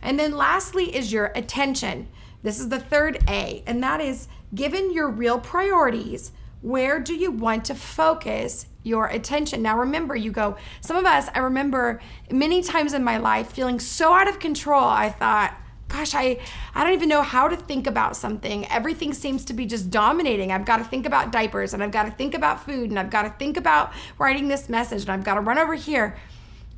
And 0.00 0.18
then 0.18 0.36
lastly 0.36 0.94
is 0.94 1.12
your 1.12 1.26
attention. 1.36 2.08
This 2.42 2.58
is 2.58 2.68
the 2.68 2.80
third 2.80 3.18
A 3.28 3.62
and 3.66 3.82
that 3.82 4.00
is 4.00 4.28
given 4.54 4.92
your 4.92 5.08
real 5.08 5.38
priorities, 5.38 6.32
where 6.62 6.98
do 6.98 7.14
you 7.14 7.30
want 7.30 7.66
to 7.66 7.74
focus 7.74 8.66
your 8.84 9.06
attention. 9.06 9.62
Now, 9.62 9.78
remember, 9.78 10.16
you 10.16 10.32
go, 10.32 10.56
some 10.80 10.96
of 10.96 11.04
us, 11.04 11.28
I 11.34 11.40
remember 11.40 12.00
many 12.30 12.62
times 12.62 12.94
in 12.94 13.04
my 13.04 13.18
life 13.18 13.52
feeling 13.52 13.78
so 13.78 14.12
out 14.12 14.28
of 14.28 14.38
control. 14.38 14.84
I 14.84 15.08
thought, 15.10 15.56
gosh, 15.88 16.14
I, 16.14 16.38
I 16.74 16.82
don't 16.82 16.94
even 16.94 17.08
know 17.08 17.22
how 17.22 17.48
to 17.48 17.56
think 17.56 17.86
about 17.86 18.16
something. 18.16 18.66
Everything 18.70 19.12
seems 19.12 19.44
to 19.46 19.52
be 19.52 19.66
just 19.66 19.90
dominating. 19.90 20.50
I've 20.50 20.64
got 20.64 20.78
to 20.78 20.84
think 20.84 21.06
about 21.06 21.30
diapers 21.30 21.74
and 21.74 21.82
I've 21.82 21.90
got 21.90 22.04
to 22.04 22.10
think 22.10 22.34
about 22.34 22.64
food 22.64 22.90
and 22.90 22.98
I've 22.98 23.10
got 23.10 23.22
to 23.22 23.30
think 23.30 23.56
about 23.56 23.92
writing 24.18 24.48
this 24.48 24.68
message 24.68 25.02
and 25.02 25.10
I've 25.10 25.24
got 25.24 25.34
to 25.34 25.40
run 25.40 25.58
over 25.58 25.74
here. 25.74 26.16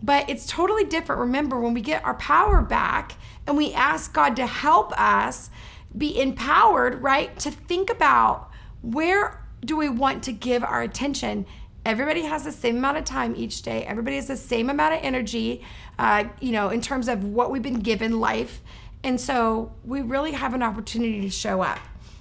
But 0.02 0.28
it's 0.28 0.46
totally 0.46 0.84
different. 0.84 1.20
Remember, 1.20 1.58
when 1.58 1.72
we 1.72 1.80
get 1.80 2.04
our 2.04 2.14
power 2.14 2.60
back 2.60 3.14
and 3.46 3.56
we 3.56 3.72
ask 3.72 4.12
God 4.12 4.36
to 4.36 4.46
help 4.46 4.92
us 5.00 5.48
be 5.96 6.20
empowered, 6.20 7.00
right, 7.00 7.38
to 7.38 7.50
think 7.50 7.88
about 7.88 8.50
where 8.82 9.43
do 9.64 9.76
we 9.76 9.88
want 9.88 10.22
to 10.24 10.32
give 10.32 10.62
our 10.62 10.82
attention 10.82 11.46
Everybody 11.86 12.22
has 12.22 12.44
the 12.44 12.52
same 12.52 12.78
amount 12.78 12.96
of 12.96 13.04
time 13.04 13.34
each 13.36 13.60
day. 13.60 13.84
Everybody 13.84 14.16
has 14.16 14.26
the 14.26 14.38
same 14.38 14.70
amount 14.70 14.94
of 14.94 15.00
energy, 15.02 15.62
uh, 15.98 16.24
you 16.40 16.50
know, 16.50 16.70
in 16.70 16.80
terms 16.80 17.08
of 17.08 17.24
what 17.24 17.50
we've 17.50 17.62
been 17.62 17.80
given 17.80 18.20
life. 18.20 18.62
And 19.02 19.20
so 19.20 19.70
we 19.84 20.00
really 20.00 20.32
have 20.32 20.54
an 20.54 20.62
opportunity 20.62 21.20
to 21.20 21.30
show 21.30 21.60
up. 21.60 21.78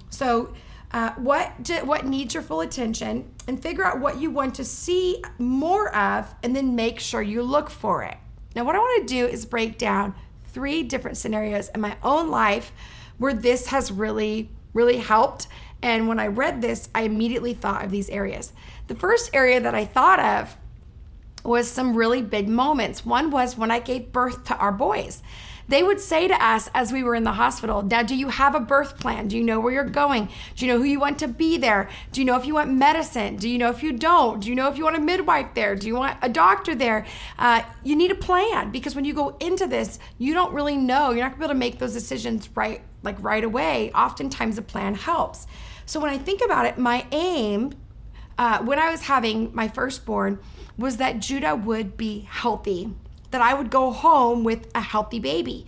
So, 0.10 0.54
uh, 0.92 1.12
what 1.14 1.50
what 1.86 2.06
needs 2.06 2.36
your 2.36 2.44
full 2.44 2.62
attention, 2.62 3.34
and 3.48 3.60
figure 3.60 3.84
out 3.84 4.00
what 4.00 4.20
you 4.20 4.30
want 4.30 4.54
to 4.56 4.64
see 4.64 5.24
more 5.40 5.96
of, 5.96 6.36
and 6.44 6.56
then 6.56 6.76
make 6.76 7.00
sure 7.00 7.22
you 7.22 7.42
look 7.42 7.72
for 7.72 8.04
it. 8.04 8.18
Now, 8.56 8.64
what 8.64 8.76
I 8.76 8.80
want 8.80 9.08
to 9.08 9.12
do 9.12 9.26
is 9.26 9.44
break 9.44 9.80
down 9.80 10.14
three 10.52 10.84
different 10.84 11.18
scenarios 11.18 11.70
in 11.70 11.82
my 11.82 11.98
own 12.04 12.30
life 12.30 12.72
where 13.18 13.34
this 13.34 13.68
has 13.68 13.92
really, 13.92 14.52
really 14.74 14.98
helped. 14.98 15.48
And 15.84 16.08
when 16.08 16.18
I 16.18 16.28
read 16.28 16.62
this, 16.62 16.90
I 16.96 17.02
immediately 17.02 17.54
thought 17.54 17.84
of 17.84 17.92
these 17.92 18.10
areas. 18.10 18.54
The 18.88 18.96
first 18.96 19.30
area 19.34 19.60
that 19.60 19.76
I 19.76 19.84
thought 19.84 20.20
of 20.20 20.58
was 21.44 21.70
some 21.70 21.96
really 21.96 22.22
big 22.22 22.48
moments. 22.48 23.06
One 23.06 23.30
was 23.30 23.58
when 23.58 23.70
I 23.70 23.80
gave 23.80 24.14
birth 24.14 24.46
to 24.46 24.56
our 24.56 24.72
boys. 24.72 25.22
They 25.68 25.84
would 25.84 26.00
say 26.00 26.28
to 26.28 26.44
us 26.44 26.70
as 26.74 26.92
we 26.92 27.04
were 27.04 27.16
in 27.16 27.24
the 27.24 27.34
hospital, 27.34 27.82
Now, 27.82 28.04
do 28.04 28.16
you 28.16 28.30
have 28.30 28.56
a 28.56 28.60
birth 28.60 29.00
plan? 29.00 29.28
Do 29.28 29.38
you 29.38 29.44
know 29.44 29.60
where 29.60 29.74
you're 29.74 29.84
going? 29.84 30.30
Do 30.56 30.66
you 30.66 30.72
know 30.72 30.78
who 30.78 30.86
you 30.86 31.00
want 31.00 31.20
to 31.20 31.28
be 31.28 31.58
there? 31.58 31.90
Do 32.12 32.22
you 32.22 32.26
know 32.26 32.38
if 32.38 32.46
you 32.46 32.54
want 32.54 32.72
medicine? 32.72 33.38
Do 33.38 33.50
you 33.50 33.58
know 33.58 33.70
if 33.70 33.84
you 33.84 33.94
don't? 33.94 34.42
Do 34.42 34.50
you 34.50 34.56
know 34.56 34.70
if 34.70 34.78
you 34.78 34.84
want 34.86 34.98
a 34.98 35.02
midwife 35.02 35.54
there? 35.54 35.76
Do 35.76 35.88
you 35.88 35.96
want 35.96 36.18
a 36.22 36.30
doctor 36.30 36.76
there? 36.76 37.06
Uh, 37.40 37.64
you 37.84 37.96
need 37.96 38.12
a 38.12 38.16
plan 38.16 38.72
because 38.72 38.96
when 38.96 39.06
you 39.06 39.14
go 39.14 39.36
into 39.40 39.68
this, 39.68 40.00
you 40.18 40.34
don't 40.34 40.54
really 40.54 40.78
know. 40.78 41.12
You're 41.12 41.24
not 41.24 41.34
to 41.34 41.38
be 41.38 41.44
able 41.46 41.54
to 41.54 41.60
make 41.60 41.80
those 41.80 41.94
decisions 41.94 42.50
right, 42.56 42.82
like 43.02 43.22
right 43.22 43.44
away. 43.44 43.92
Oftentimes, 43.94 44.58
a 44.58 44.62
plan 44.62 44.96
helps. 44.96 45.48
So 45.86 46.00
when 46.00 46.10
I 46.10 46.18
think 46.18 46.42
about 46.44 46.66
it, 46.66 46.78
my 46.78 47.06
aim 47.12 47.74
uh, 48.38 48.60
when 48.64 48.80
I 48.80 48.90
was 48.90 49.02
having 49.02 49.54
my 49.54 49.68
firstborn 49.68 50.40
was 50.78 50.98
that 50.98 51.20
Judah 51.20 51.56
would 51.56 51.98
be 51.98 52.22
healthy, 52.22 52.92
that 53.32 53.42
I 53.42 53.54
would 53.54 53.70
go 53.70 53.92
home 53.92 54.44
with 54.44 54.70
a 54.74 54.82
healthy 54.82 55.20
baby. 55.20 55.68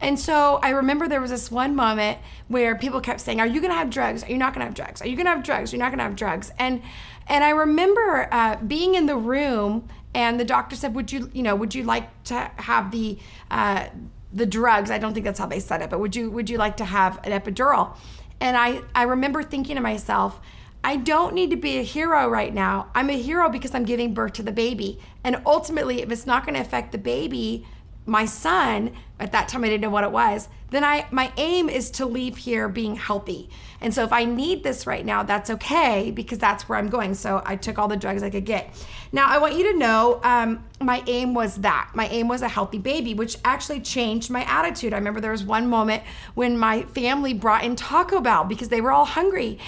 And 0.00 0.18
so 0.18 0.58
I 0.62 0.70
remember 0.70 1.06
there 1.08 1.20
was 1.20 1.30
this 1.30 1.50
one 1.50 1.76
moment 1.76 2.18
where 2.48 2.74
people 2.74 3.00
kept 3.00 3.20
saying, 3.20 3.38
"Are 3.38 3.46
you 3.46 3.60
going 3.60 3.70
to 3.70 3.76
have 3.76 3.90
drugs? 3.90 4.24
Are 4.24 4.30
you 4.30 4.38
not 4.38 4.54
going 4.54 4.60
to 4.60 4.64
have 4.66 4.74
drugs? 4.74 5.02
Are 5.02 5.06
you 5.06 5.14
going 5.14 5.26
to 5.26 5.32
have 5.32 5.42
drugs? 5.42 5.72
You're 5.72 5.78
not 5.78 5.90
going 5.90 5.98
to 5.98 6.04
have 6.04 6.16
drugs." 6.16 6.50
And 6.58 6.82
and 7.28 7.44
I 7.44 7.50
remember 7.50 8.28
uh, 8.32 8.56
being 8.56 8.94
in 8.94 9.06
the 9.06 9.16
room, 9.16 9.88
and 10.14 10.40
the 10.40 10.44
doctor 10.44 10.74
said, 10.74 10.94
"Would 10.94 11.12
you, 11.12 11.30
you 11.34 11.42
know, 11.42 11.54
would 11.54 11.74
you 11.74 11.84
like 11.84 12.24
to 12.24 12.50
have 12.56 12.90
the 12.90 13.18
uh, 13.50 13.88
the 14.32 14.46
drugs?" 14.46 14.90
I 14.90 14.96
don't 14.96 15.12
think 15.12 15.26
that's 15.26 15.38
how 15.38 15.46
they 15.46 15.60
said 15.60 15.82
it, 15.82 15.90
but 15.90 16.00
would 16.00 16.16
you 16.16 16.30
would 16.30 16.48
you 16.48 16.56
like 16.56 16.78
to 16.78 16.86
have 16.86 17.20
an 17.24 17.38
epidural? 17.38 17.94
And 18.40 18.56
I 18.56 18.80
I 18.94 19.04
remember 19.04 19.42
thinking 19.42 19.76
to 19.76 19.82
myself, 19.82 20.40
I 20.82 20.96
don't 20.96 21.34
need 21.34 21.50
to 21.50 21.56
be 21.56 21.78
a 21.78 21.82
hero 21.82 22.28
right 22.28 22.52
now. 22.52 22.90
I'm 22.94 23.10
a 23.10 23.20
hero 23.20 23.50
because 23.50 23.74
I'm 23.74 23.84
giving 23.84 24.14
birth 24.14 24.34
to 24.34 24.42
the 24.42 24.52
baby. 24.52 24.98
And 25.22 25.42
ultimately, 25.44 26.00
if 26.00 26.10
it's 26.10 26.26
not 26.26 26.44
going 26.44 26.54
to 26.54 26.60
affect 26.60 26.92
the 26.92 26.98
baby, 26.98 27.66
my 28.06 28.24
son, 28.24 28.92
at 29.20 29.32
that 29.32 29.48
time 29.48 29.64
I 29.64 29.68
didn't 29.68 29.82
know 29.82 29.90
what 29.90 30.04
it 30.04 30.10
was, 30.10 30.48
then 30.70 30.84
I 30.84 31.06
my 31.10 31.32
aim 31.36 31.68
is 31.68 31.90
to 31.92 32.06
leave 32.06 32.36
here 32.36 32.68
being 32.68 32.96
healthy. 32.96 33.50
And 33.80 33.94
so 33.94 34.04
if 34.04 34.12
I 34.12 34.24
need 34.24 34.62
this 34.62 34.86
right 34.86 35.04
now, 35.04 35.22
that's 35.22 35.50
okay 35.50 36.10
because 36.10 36.38
that's 36.38 36.68
where 36.68 36.78
I'm 36.78 36.88
going. 36.88 37.14
So 37.14 37.42
I 37.44 37.56
took 37.56 37.78
all 37.78 37.88
the 37.88 37.96
drugs 37.96 38.22
I 38.22 38.30
could 38.30 38.44
get. 38.44 38.74
Now 39.12 39.26
I 39.28 39.38
want 39.38 39.56
you 39.56 39.72
to 39.72 39.78
know 39.78 40.20
um, 40.22 40.64
my 40.80 41.02
aim 41.06 41.34
was 41.34 41.56
that. 41.56 41.90
My 41.94 42.06
aim 42.08 42.28
was 42.28 42.42
a 42.42 42.48
healthy 42.48 42.78
baby, 42.78 43.14
which 43.14 43.36
actually 43.44 43.80
changed 43.80 44.30
my 44.30 44.44
attitude. 44.44 44.92
I 44.92 44.98
remember 44.98 45.20
there 45.20 45.32
was 45.32 45.44
one 45.44 45.68
moment 45.68 46.02
when 46.34 46.58
my 46.58 46.82
family 46.82 47.34
brought 47.34 47.64
in 47.64 47.74
Taco 47.76 48.20
Bell 48.20 48.44
because 48.44 48.68
they 48.68 48.80
were 48.80 48.92
all 48.92 49.06
hungry 49.06 49.58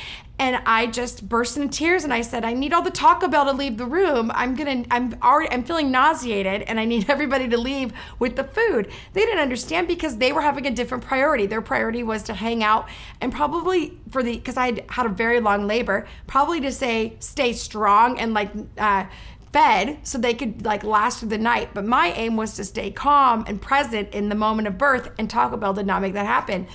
and 0.42 0.60
I 0.66 0.86
just 0.88 1.28
burst 1.28 1.56
into 1.56 1.78
tears 1.78 2.02
and 2.02 2.12
I 2.12 2.22
said, 2.22 2.44
I 2.44 2.52
need 2.52 2.72
all 2.72 2.82
the 2.82 2.90
Taco 2.90 3.28
Bell 3.28 3.44
to 3.44 3.52
leave 3.52 3.76
the 3.76 3.86
room. 3.86 4.32
I'm 4.34 4.56
gonna, 4.56 4.84
I'm 4.90 5.16
already, 5.22 5.52
I'm 5.52 5.62
feeling 5.62 5.92
nauseated 5.92 6.62
and 6.62 6.80
I 6.80 6.84
need 6.84 7.08
everybody 7.10 7.48
to 7.48 7.56
leave 7.56 7.92
with 8.18 8.34
the 8.34 8.42
food. 8.42 8.90
They 9.12 9.20
didn't 9.20 9.38
understand 9.42 9.88
because 9.88 10.16
they 10.16 10.32
were 10.32 10.40
having 10.40 10.66
a 10.66 10.70
different 10.70 11.04
priority. 11.04 11.46
Their 11.46 11.62
priority 11.62 12.02
was 12.02 12.22
to 12.24 12.34
hang 12.34 12.62
out 12.62 12.88
and 13.20 13.32
probably 13.32 13.98
for 14.10 14.22
the, 14.22 14.36
because 14.36 14.56
I 14.56 14.66
had 14.66 14.84
had 14.88 15.06
a 15.06 15.10
very 15.10 15.40
long 15.40 15.66
labor, 15.66 16.06
probably 16.26 16.60
to 16.60 16.72
say, 16.72 17.16
stay 17.18 17.52
strong 17.52 18.18
and 18.18 18.32
like, 18.32 18.50
uh, 18.78 19.04
fed 19.52 19.98
so 20.02 20.18
they 20.18 20.34
could 20.34 20.64
like 20.64 20.82
last 20.82 21.20
through 21.20 21.28
the 21.28 21.38
night. 21.38 21.70
But 21.74 21.84
my 21.84 22.08
aim 22.12 22.36
was 22.36 22.54
to 22.54 22.64
stay 22.64 22.90
calm 22.90 23.44
and 23.46 23.60
present 23.60 24.10
in 24.14 24.28
the 24.28 24.34
moment 24.34 24.68
of 24.68 24.78
birth, 24.78 25.10
and 25.18 25.28
Taco 25.28 25.56
Bell 25.56 25.74
did 25.74 25.86
not 25.86 26.02
make 26.02 26.14
that 26.14 26.26
happen. 26.26 26.66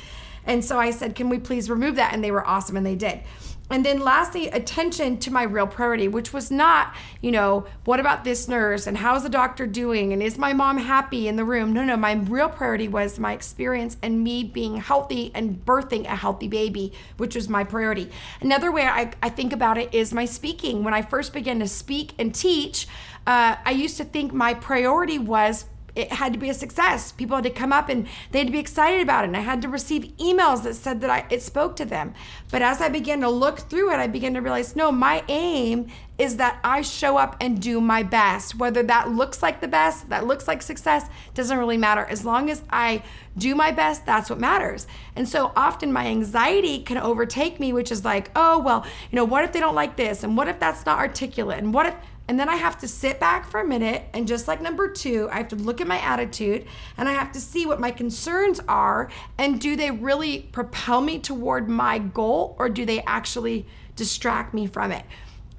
And 0.45 0.63
so 0.63 0.79
I 0.79 0.91
said, 0.91 1.15
Can 1.15 1.29
we 1.29 1.39
please 1.39 1.69
remove 1.69 1.95
that? 1.95 2.13
And 2.13 2.23
they 2.23 2.31
were 2.31 2.45
awesome, 2.45 2.77
and 2.77 2.85
they 2.85 2.95
did. 2.95 3.21
And 3.69 3.85
then 3.85 3.99
lastly, 3.99 4.47
attention 4.49 5.17
to 5.19 5.31
my 5.31 5.43
real 5.43 5.67
priority, 5.67 6.07
which 6.07 6.31
was 6.31 6.49
not, 6.49 6.95
you 7.21 7.31
know, 7.31 7.65
what 7.83 7.99
about 7.99 8.23
this 8.23 8.47
nurse 8.47 8.87
and 8.87 8.97
how's 8.97 9.23
the 9.23 9.29
doctor 9.29 9.67
doing 9.67 10.13
and 10.13 10.23
is 10.23 10.37
my 10.37 10.53
mom 10.53 10.77
happy 10.77 11.27
in 11.27 11.35
the 11.35 11.43
room? 11.43 11.73
No, 11.73 11.83
no, 11.83 11.97
my 11.97 12.13
real 12.13 12.49
priority 12.49 12.87
was 12.87 13.19
my 13.19 13.33
experience 13.33 13.97
and 14.01 14.23
me 14.23 14.43
being 14.43 14.77
healthy 14.77 15.31
and 15.35 15.65
birthing 15.65 16.05
a 16.05 16.15
healthy 16.15 16.47
baby, 16.47 16.93
which 17.17 17.35
was 17.35 17.49
my 17.49 17.63
priority. 17.63 18.09
Another 18.39 18.71
way 18.71 18.83
I, 18.83 19.11
I 19.21 19.29
think 19.29 19.51
about 19.51 19.77
it 19.77 19.93
is 19.93 20.13
my 20.13 20.25
speaking. 20.25 20.83
When 20.83 20.93
I 20.93 21.01
first 21.01 21.33
began 21.33 21.59
to 21.59 21.67
speak 21.67 22.13
and 22.17 22.33
teach, 22.33 22.87
uh, 23.25 23.57
I 23.65 23.71
used 23.71 23.97
to 23.97 24.05
think 24.05 24.33
my 24.33 24.53
priority 24.53 25.19
was 25.19 25.65
it 25.97 26.11
had 26.13 26.31
to 26.31 26.39
be 26.39 26.49
a 26.49 26.53
success. 26.53 27.11
People 27.11 27.35
had 27.37 27.43
to 27.43 27.49
come 27.49 27.73
up 27.73 27.89
and 27.89 28.07
they 28.31 28.39
had 28.39 28.47
to 28.47 28.53
be 28.53 28.59
excited 28.59 29.01
about 29.01 29.23
it. 29.23 29.29
And 29.29 29.37
I 29.37 29.39
had 29.39 29.63
to 29.63 29.67
receive 29.67 30.03
emails 30.17 30.61
that 30.63 30.75
said 30.75 31.01
that 31.01 31.09
I, 31.09 31.25
it 31.31 31.41
spoke 31.41 31.75
to 31.77 31.85
them. 31.85 32.13
But 32.51 32.61
as 32.61 32.81
I 32.81 32.89
began 32.89 33.21
to 33.21 33.29
look 33.29 33.61
through 33.61 33.91
it, 33.91 33.97
I 33.97 34.05
began 34.05 34.35
to 34.35 34.39
realize 34.39 34.75
no, 34.75 34.91
my 34.91 35.23
aim 35.27 35.87
is 36.19 36.37
that 36.37 36.59
I 36.63 36.81
show 36.81 37.17
up 37.17 37.35
and 37.41 37.59
do 37.59 37.81
my 37.81 38.03
best. 38.03 38.55
Whether 38.55 38.83
that 38.83 39.09
looks 39.09 39.41
like 39.41 39.59
the 39.59 39.67
best, 39.67 40.09
that 40.09 40.27
looks 40.27 40.47
like 40.47 40.61
success, 40.61 41.09
doesn't 41.33 41.57
really 41.57 41.77
matter. 41.77 42.05
As 42.05 42.23
long 42.23 42.51
as 42.51 42.61
I 42.69 43.01
do 43.35 43.55
my 43.55 43.71
best, 43.71 44.05
that's 44.05 44.29
what 44.29 44.39
matters. 44.39 44.85
And 45.15 45.27
so 45.27 45.51
often 45.55 45.91
my 45.91 46.05
anxiety 46.05 46.83
can 46.83 46.97
overtake 46.97 47.59
me, 47.59 47.73
which 47.73 47.91
is 47.91 48.05
like, 48.05 48.29
oh, 48.35 48.59
well, 48.59 48.85
you 49.11 49.15
know, 49.15 49.25
what 49.25 49.43
if 49.43 49.51
they 49.51 49.59
don't 49.59 49.75
like 49.75 49.95
this? 49.95 50.23
And 50.23 50.37
what 50.37 50.47
if 50.47 50.59
that's 50.59 50.85
not 50.85 50.99
articulate? 50.99 51.59
And 51.59 51.73
what 51.73 51.87
if, 51.87 51.95
and 52.27 52.39
then 52.39 52.49
I 52.49 52.55
have 52.57 52.77
to 52.79 52.87
sit 52.87 53.19
back 53.19 53.49
for 53.49 53.61
a 53.61 53.67
minute 53.67 54.03
and 54.13 54.27
just 54.27 54.47
like 54.47 54.61
number 54.61 54.89
two, 54.89 55.29
I 55.31 55.37
have 55.37 55.47
to 55.49 55.55
look 55.55 55.79
at 55.79 55.87
my 55.87 55.99
attitude 55.99 56.65
and 56.97 57.07
I 57.07 57.13
have 57.13 57.31
to 57.33 57.39
see 57.39 57.65
what 57.65 57.79
my 57.79 57.91
concerns 57.91 58.59
are 58.67 59.09
and 59.37 59.61
do 59.61 59.75
they 59.75 59.91
really 59.91 60.39
propel 60.51 60.99
me 60.99 61.19
toward 61.19 61.69
my 61.69 61.99
goal 61.99 62.55
or 62.59 62.67
do 62.67 62.85
they 62.85 63.01
actually 63.03 63.65
distract 63.95 64.53
me 64.53 64.67
from 64.67 64.91
it? 64.91 65.05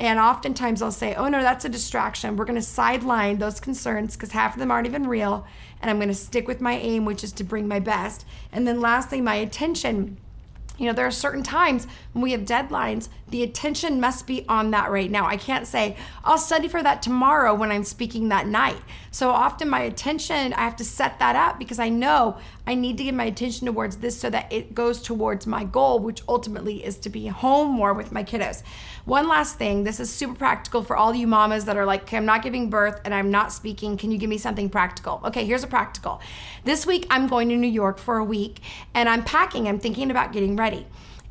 And 0.01 0.19
oftentimes 0.21 0.83
I'll 0.83 0.93
say, 0.93 1.15
oh 1.15 1.29
no, 1.29 1.43
that's 1.43 1.65
a 1.65 1.69
distraction. 1.69 2.37
We're 2.37 2.45
going 2.45 2.61
to 2.61 2.63
sideline 2.63 3.39
those 3.39 3.59
concerns 3.59 4.15
because 4.15 4.31
half 4.31 4.55
of 4.55 4.61
them 4.61 4.71
aren't 4.71 4.87
even 4.87 5.09
real. 5.09 5.47
And 5.81 5.91
I'm 5.91 5.97
going 5.97 6.09
to 6.09 6.15
stick 6.15 6.47
with 6.47 6.61
my 6.61 6.75
aim, 6.75 7.05
which 7.05 7.25
is 7.25 7.33
to 7.33 7.45
bring 7.45 7.67
my 7.67 7.81
best. 7.81 8.25
And 8.53 8.67
then 8.67 8.81
lastly, 8.81 9.21
my 9.21 9.35
attention 9.37 10.19
you 10.79 10.87
know, 10.87 10.93
there 10.93 11.07
are 11.07 11.11
certain 11.11 11.43
times 11.43 11.87
when 12.13 12.23
we 12.23 12.33
have 12.33 12.43
deadlines, 12.43 13.09
the 13.31 13.43
attention 13.43 14.01
must 14.01 14.27
be 14.27 14.45
on 14.49 14.71
that 14.71 14.91
right 14.91 15.11
now. 15.11 15.27
I 15.27 15.37
can't 15.37 15.67
say, 15.67 15.97
I'll 16.25 16.39
study 16.39 16.69
for 16.69 16.83
that 16.83 17.03
tomorrow 17.03 17.55
when 17.55 17.71
I'm 17.71 17.85
speaking 17.85 18.29
that 18.29 18.47
night. 18.47 18.81
So 19.11 19.31
often 19.31 19.69
my 19.69 19.81
attention, 19.81 20.53
I 20.53 20.61
have 20.61 20.77
to 20.77 20.85
set 20.85 21.19
that 21.19 21.37
up 21.37 21.59
because 21.59 21.79
I 21.79 21.89
know 21.89 22.39
I 22.67 22.75
need 22.75 22.99
to 22.99 23.05
give 23.05 23.15
my 23.15 23.25
attention 23.25 23.67
towards 23.67 23.99
this 23.99 24.19
so 24.19 24.31
that 24.31 24.53
it 24.53 24.75
goes 24.75 25.03
towards 25.03 25.47
my 25.47 25.65
goal, 25.65 25.99
which 25.99 26.23
ultimately 26.29 26.85
is 26.85 26.99
to 26.99 27.11
be 27.11 27.27
home 27.27 27.69
more 27.69 27.95
with 27.95 28.13
my 28.13 28.23
kiddos. 28.23 28.63
One 29.05 29.29
last 29.29 29.59
thing 29.59 29.85
this 29.85 30.01
is 30.01 30.13
super 30.13 30.35
practical 30.35 30.83
for 30.83 30.97
all 30.97 31.15
you 31.15 31.27
mamas 31.27 31.65
that 31.65 31.77
are 31.77 31.87
like, 31.87 32.03
okay, 32.03 32.17
I'm 32.17 32.27
not 32.27 32.43
giving 32.43 32.71
birth 32.71 33.01
and 33.05 33.15
I'm 33.15 33.31
not 33.31 33.53
speaking. 33.53 33.97
Can 33.97 34.11
you 34.11 34.19
give 34.19 34.31
me 34.31 34.39
something 34.39 34.69
practical? 34.69 35.21
Okay, 35.25 35.45
here's 35.45 35.65
a 35.65 35.69
practical. 35.69 36.21
This 36.65 36.87
week 36.87 37.07
I'm 37.11 37.27
going 37.27 37.49
to 37.49 37.57
New 37.57 37.67
York 37.67 37.99
for 37.99 38.19
a 38.19 38.25
week 38.25 38.61
and 38.95 39.09
I'm 39.09 39.25
packing, 39.25 39.67
I'm 39.69 39.79
thinking 39.79 40.11
about 40.11 40.33
getting 40.33 40.57
ready. 40.57 40.87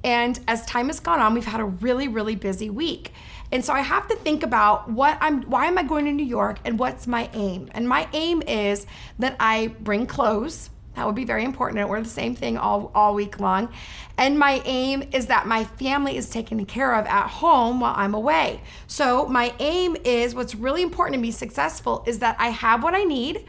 And 0.08 0.40
as 0.48 0.66
time 0.66 0.88
has 0.88 1.02
gone 1.02 1.20
on, 1.20 1.34
we've 1.34 1.44
had 1.44 1.60
a 1.60 1.66
really, 1.66 2.08
really 2.08 2.38
busy 2.38 2.70
week. 2.70 3.12
And 3.52 3.64
so 3.64 3.74
I 3.74 3.82
have 3.82 4.08
to 4.08 4.16
think 4.16 4.42
about 4.42 4.90
what 4.90 5.18
I'm 5.20 5.42
why 5.44 5.66
am 5.66 5.78
I 5.78 5.84
going 5.84 6.06
to 6.06 6.14
New 6.14 6.26
York 6.26 6.60
and 6.64 6.80
what's 6.80 7.08
my 7.08 7.30
aim? 7.34 7.70
And 7.74 7.90
my 7.90 8.08
aim 8.14 8.42
is 8.44 8.86
that 9.20 9.36
I 9.38 9.68
bring 9.82 10.08
clothes 10.08 10.70
that 10.96 11.06
would 11.06 11.14
be 11.14 11.26
very 11.26 11.44
important. 11.44 11.80
I 11.80 11.86
wear 11.86 12.02
the 12.02 12.10
same 12.10 12.34
thing 12.36 12.58
all, 12.58 12.90
all 12.96 13.14
week 13.14 13.40
long. 13.40 13.70
And 14.18 14.40
my 14.40 14.64
aim 14.66 15.04
is 15.12 15.28
that 15.28 15.46
my 15.46 15.64
family 15.64 16.18
is 16.18 16.28
taken 16.28 16.66
care 16.66 16.96
of 16.96 17.06
at 17.06 17.28
home 17.28 17.82
while 17.82 17.94
I'm 17.96 18.16
away. 18.16 18.62
So 18.88 19.28
my 19.28 19.54
aim 19.60 19.96
is 20.04 20.34
what's 20.34 20.56
really 20.56 20.82
important 20.82 21.16
to 21.16 21.22
be 21.22 21.30
successful 21.30 22.04
is 22.08 22.18
that 22.20 22.36
I 22.40 22.48
have 22.48 22.82
what 22.82 22.96
I 22.96 23.04
need 23.04 23.46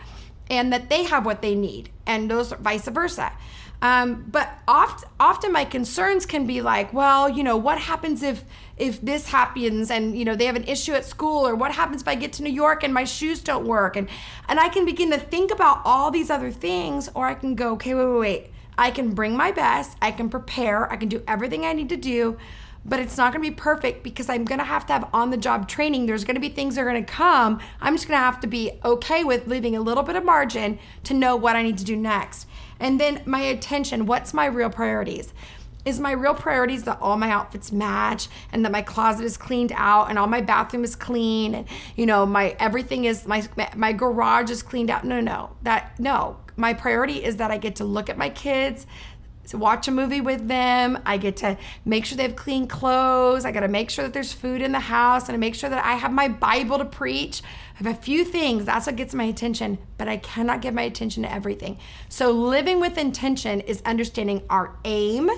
and 0.51 0.73
that 0.73 0.89
they 0.91 1.05
have 1.05 1.25
what 1.25 1.43
they 1.43 1.55
need, 1.55 1.91
and 2.07 2.31
those 2.31 2.53
vice 2.53 2.89
versa. 2.89 3.33
Um, 3.81 4.25
but 4.29 4.51
oft, 4.67 5.05
often 5.21 5.53
my 5.53 5.65
concerns 5.65 6.27
can 6.27 6.47
be 6.47 6.61
like, 6.61 6.93
well, 6.93 7.29
you 7.29 7.45
know, 7.45 7.57
what 7.57 7.79
happens 7.79 8.23
if 8.23 8.45
if 8.77 9.01
this 9.01 9.27
happens 9.29 9.91
and 9.91 10.17
you 10.17 10.25
know 10.25 10.37
they 10.37 10.47
have 10.47 10.57
an 10.57 10.65
issue 10.65 10.93
at 10.93 11.05
school, 11.05 11.47
or 11.47 11.55
what 11.55 11.73
happens 11.73 12.03
if 12.03 12.09
I 12.09 12.17
get 12.17 12.33
to 12.35 12.43
New 12.43 12.53
York 12.53 12.83
and 12.83 12.93
my 12.93 13.05
shoes 13.05 13.41
don't 13.41 13.67
work, 13.67 13.97
and 13.97 14.09
and 14.49 14.59
I 14.59 14.69
can 14.69 14.85
begin 14.85 15.11
to 15.11 15.19
think 15.19 15.53
about 15.53 15.83
all 15.85 16.11
these 16.11 16.31
other 16.31 16.51
things, 16.51 17.09
or 17.15 17.27
I 17.27 17.35
can 17.35 17.55
go, 17.55 17.73
okay, 17.73 17.95
wait, 17.95 18.07
wait, 18.07 18.19
wait. 18.19 18.51
I 18.77 18.93
can 18.93 19.13
bring 19.13 19.37
my 19.37 19.51
best. 19.51 19.97
I 20.01 20.13
can 20.13 20.29
prepare. 20.29 20.91
I 20.91 20.97
can 20.97 21.09
do 21.09 21.23
everything 21.27 21.65
I 21.65 21.73
need 21.73 21.89
to 21.89 21.97
do 21.97 22.37
but 22.85 23.01
it's 23.01 23.17
not 23.17 23.33
going 23.33 23.45
to 23.45 23.51
be 23.51 23.55
perfect 23.55 24.03
because 24.03 24.29
I'm 24.29 24.45
going 24.45 24.59
to 24.59 24.65
have 24.65 24.87
to 24.87 24.93
have 24.95 25.09
on 25.13 25.31
the 25.31 25.37
job 25.37 25.69
training. 25.69 26.07
There's 26.07 26.25
going 26.25 26.37
to 26.37 26.41
be 26.41 26.49
things 26.49 26.75
that 26.75 26.83
are 26.83 26.91
going 26.91 27.05
to 27.05 27.13
come. 27.13 27.61
I'm 27.81 27.95
just 27.95 28.09
going 28.09 28.19
to 28.19 28.25
have 28.25 28.41
to 28.41 28.47
be 28.47 28.73
okay 28.85 29.25
with 29.25 29.47
leaving 29.47 29.77
a 29.77 29.81
little 29.81 30.03
bit 30.03 30.17
of 30.17 30.25
margin 30.25 30.79
to 31.05 31.15
know 31.15 31.37
what 31.37 31.57
I 31.57 31.63
need 31.63 31.79
to 31.79 31.85
do 31.85 31.97
next. 31.97 32.47
And 32.81 33.01
then 33.01 33.23
my 33.27 33.41
attention, 33.41 34.07
what's 34.07 34.33
my 34.33 34.47
real 34.47 34.71
priorities? 34.71 35.33
Is 35.85 36.01
my 36.01 36.13
real 36.13 36.35
priorities 36.35 36.85
that 36.85 36.99
all 37.01 37.17
my 37.17 37.31
outfits 37.31 37.73
match 37.73 38.29
and 38.53 38.65
that 38.65 38.73
my 38.73 38.83
closet 38.83 39.25
is 39.25 39.37
cleaned 39.37 39.73
out 39.75 40.11
and 40.11 40.19
all 40.19 40.27
my 40.27 40.41
bathroom 40.41 40.85
is 40.85 40.95
clean 40.95 41.55
and 41.55 41.67
you 41.97 42.05
know 42.05 42.27
my 42.27 42.57
everything 42.59 43.05
is 43.05 43.27
my 43.27 43.49
my 43.75 43.93
garage 43.93 44.51
is 44.51 44.63
cleaned 44.63 44.91
out. 44.91 45.05
No, 45.05 45.21
no. 45.21 45.57
That 45.63 45.99
no. 45.99 46.39
My 46.57 46.75
priority 46.75 47.25
is 47.25 47.37
that 47.37 47.51
I 47.51 47.57
get 47.57 47.77
to 47.77 47.85
look 47.85 48.11
at 48.11 48.19
my 48.19 48.29
kids, 48.29 48.87
watch 49.57 49.89
a 49.89 49.91
movie 49.91 50.21
with 50.21 50.49
them. 50.49 50.99
I 51.07 51.17
get 51.17 51.37
to 51.39 51.57
make 51.85 52.05
sure 52.05 52.17
they 52.17 52.25
have 52.25 52.37
clean 52.37 52.67
clothes. 52.67 53.45
I 53.45 53.53
got 53.53 53.61
to 53.61 53.69
make 53.69 53.91
sure 53.91 54.05
that 54.05 54.13
there's 54.13 54.33
food 54.33 54.61
in 54.61 54.73
the 54.73 54.81
house 54.81 55.29
and 55.29 55.35
I 55.35 55.39
make 55.39 55.55
sure 55.55 55.71
that 55.71 55.85
I 55.85 55.95
have 55.95 56.13
my 56.13 56.29
Bible 56.29 56.79
to 56.79 56.85
preach. 56.85 57.43
I 57.81 57.85
have 57.85 57.97
a 57.97 58.03
few 58.03 58.25
things. 58.25 58.65
That's 58.65 58.87
what 58.87 58.97
gets 58.97 59.15
my 59.15 59.25
attention, 59.25 59.79
but 59.99 60.09
I 60.09 60.17
cannot 60.17 60.63
give 60.63 60.75
my 60.75 60.83
attention 60.83 61.23
to 61.23 61.33
everything. 61.33 61.79
So 62.09 62.33
living 62.33 62.81
with 62.81 62.99
intention 62.99 63.61
is 63.61 63.81
understanding 63.85 64.43
our 64.51 64.77
aim, 64.85 65.31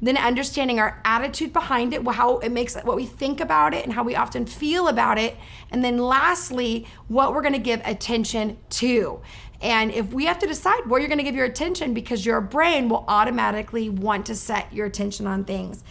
then 0.00 0.16
understanding 0.16 0.78
our 0.78 1.02
attitude 1.04 1.52
behind 1.52 1.92
it, 1.92 2.06
how 2.06 2.38
it 2.38 2.52
makes 2.52 2.76
what 2.76 2.94
we 2.94 3.04
think 3.04 3.40
about 3.40 3.74
it 3.74 3.84
and 3.84 3.92
how 3.92 4.04
we 4.04 4.14
often 4.14 4.46
feel 4.46 4.86
about 4.86 5.18
it. 5.18 5.36
And 5.72 5.82
then 5.82 5.98
lastly, 5.98 6.86
what 7.08 7.34
we're 7.34 7.42
going 7.42 7.54
to 7.54 7.58
give 7.58 7.82
attention 7.84 8.58
to. 8.70 9.20
And 9.60 9.90
if 9.90 10.12
we 10.12 10.26
have 10.26 10.38
to 10.38 10.46
decide 10.46 10.86
where 10.86 11.00
you're 11.00 11.08
going 11.08 11.18
to 11.18 11.24
give 11.24 11.34
your 11.34 11.46
attention 11.46 11.94
because 11.94 12.24
your 12.24 12.40
brain 12.40 12.88
will 12.88 13.04
automatically 13.08 13.90
want 13.90 14.26
to 14.26 14.36
set 14.36 14.72
your 14.72 14.86
attention 14.86 15.26
on 15.26 15.42
things. 15.44 15.82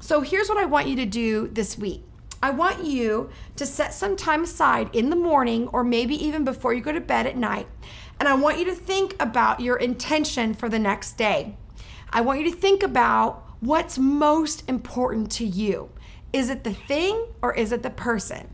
So 0.00 0.20
here's 0.20 0.48
what 0.48 0.58
I 0.58 0.64
want 0.64 0.88
you 0.88 0.96
to 0.96 1.06
do 1.06 1.46
this 1.46 1.78
week. 1.78 2.02
I 2.42 2.50
want 2.50 2.84
you 2.84 3.30
to 3.56 3.66
set 3.66 3.94
some 3.94 4.16
time 4.16 4.44
aside 4.44 4.94
in 4.94 5.10
the 5.10 5.16
morning 5.16 5.68
or 5.68 5.82
maybe 5.82 6.14
even 6.24 6.44
before 6.44 6.74
you 6.74 6.80
go 6.80 6.92
to 6.92 7.00
bed 7.00 7.26
at 7.26 7.36
night. 7.36 7.66
And 8.20 8.28
I 8.28 8.34
want 8.34 8.58
you 8.58 8.64
to 8.66 8.74
think 8.74 9.16
about 9.18 9.60
your 9.60 9.76
intention 9.76 10.54
for 10.54 10.68
the 10.68 10.78
next 10.78 11.16
day. 11.16 11.56
I 12.10 12.20
want 12.20 12.40
you 12.40 12.50
to 12.50 12.56
think 12.56 12.82
about 12.82 13.44
what's 13.60 13.98
most 13.98 14.68
important 14.68 15.30
to 15.32 15.44
you. 15.44 15.90
Is 16.32 16.50
it 16.50 16.64
the 16.64 16.74
thing 16.74 17.26
or 17.42 17.54
is 17.54 17.72
it 17.72 17.82
the 17.82 17.90
person? 17.90 18.53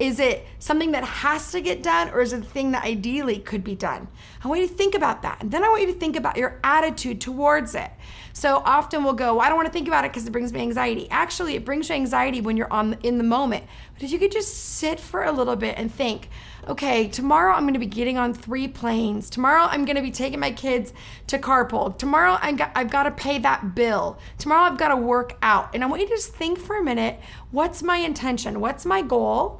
Is 0.00 0.18
it 0.18 0.46
something 0.58 0.92
that 0.92 1.04
has 1.04 1.52
to 1.52 1.60
get 1.60 1.82
done 1.82 2.08
or 2.08 2.22
is 2.22 2.32
it 2.32 2.40
a 2.40 2.44
thing 2.44 2.70
that 2.70 2.84
ideally 2.84 3.38
could 3.38 3.62
be 3.62 3.74
done? 3.74 4.08
I 4.42 4.48
want 4.48 4.62
you 4.62 4.66
to 4.66 4.72
think 4.72 4.94
about 4.94 5.20
that. 5.22 5.42
And 5.42 5.50
then 5.50 5.62
I 5.62 5.68
want 5.68 5.82
you 5.82 5.88
to 5.88 5.98
think 5.98 6.16
about 6.16 6.38
your 6.38 6.58
attitude 6.64 7.20
towards 7.20 7.74
it. 7.74 7.90
So 8.32 8.62
often 8.64 9.04
we'll 9.04 9.12
go, 9.12 9.34
well, 9.34 9.44
I 9.44 9.50
don't 9.50 9.58
want 9.58 9.66
to 9.66 9.72
think 9.72 9.88
about 9.88 10.06
it 10.06 10.12
because 10.12 10.26
it 10.26 10.30
brings 10.30 10.54
me 10.54 10.60
anxiety. 10.60 11.06
Actually, 11.10 11.54
it 11.54 11.66
brings 11.66 11.90
you 11.90 11.96
anxiety 11.96 12.40
when 12.40 12.56
you're 12.56 12.72
on 12.72 12.96
in 13.02 13.18
the 13.18 13.24
moment. 13.24 13.64
But 13.92 14.04
if 14.04 14.10
you 14.10 14.18
could 14.18 14.32
just 14.32 14.54
sit 14.54 14.98
for 14.98 15.24
a 15.24 15.32
little 15.32 15.56
bit 15.56 15.74
and 15.76 15.92
think, 15.92 16.30
okay, 16.66 17.06
tomorrow 17.06 17.52
I'm 17.52 17.64
going 17.64 17.74
to 17.74 17.80
be 17.80 17.84
getting 17.84 18.16
on 18.16 18.32
three 18.32 18.68
planes. 18.68 19.28
Tomorrow 19.28 19.64
I'm 19.64 19.84
going 19.84 19.96
to 19.96 20.02
be 20.02 20.10
taking 20.10 20.40
my 20.40 20.52
kids 20.52 20.94
to 21.26 21.38
carpool. 21.38 21.98
Tomorrow 21.98 22.38
i 22.40 22.70
I've 22.74 22.90
got 22.90 23.02
to 23.02 23.10
pay 23.10 23.36
that 23.40 23.74
bill. 23.74 24.18
Tomorrow 24.38 24.62
I've 24.62 24.78
got 24.78 24.88
to 24.88 24.96
work 24.96 25.36
out. 25.42 25.74
And 25.74 25.84
I 25.84 25.86
want 25.88 26.00
you 26.00 26.08
to 26.08 26.14
just 26.14 26.32
think 26.34 26.58
for 26.58 26.78
a 26.78 26.82
minute, 26.82 27.20
what's 27.50 27.82
my 27.82 27.98
intention? 27.98 28.60
What's 28.60 28.86
my 28.86 29.02
goal? 29.02 29.59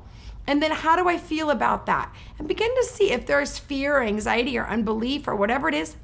And 0.51 0.61
then 0.61 0.73
how 0.73 0.97
do 0.97 1.09
I 1.09 1.17
feel 1.17 1.49
about 1.49 1.87
that? 1.87 2.13
And 2.37 2.49
begin 2.49 2.75
to 2.75 2.83
see 2.83 3.13
if 3.13 3.25
there's 3.25 3.57
fear 3.57 3.99
or 3.99 4.03
anxiety 4.03 4.59
or 4.59 4.67
unbelief 4.67 5.29
or 5.29 5.37
whatever 5.37 5.69
it 5.69 5.77
is, 5.77 5.95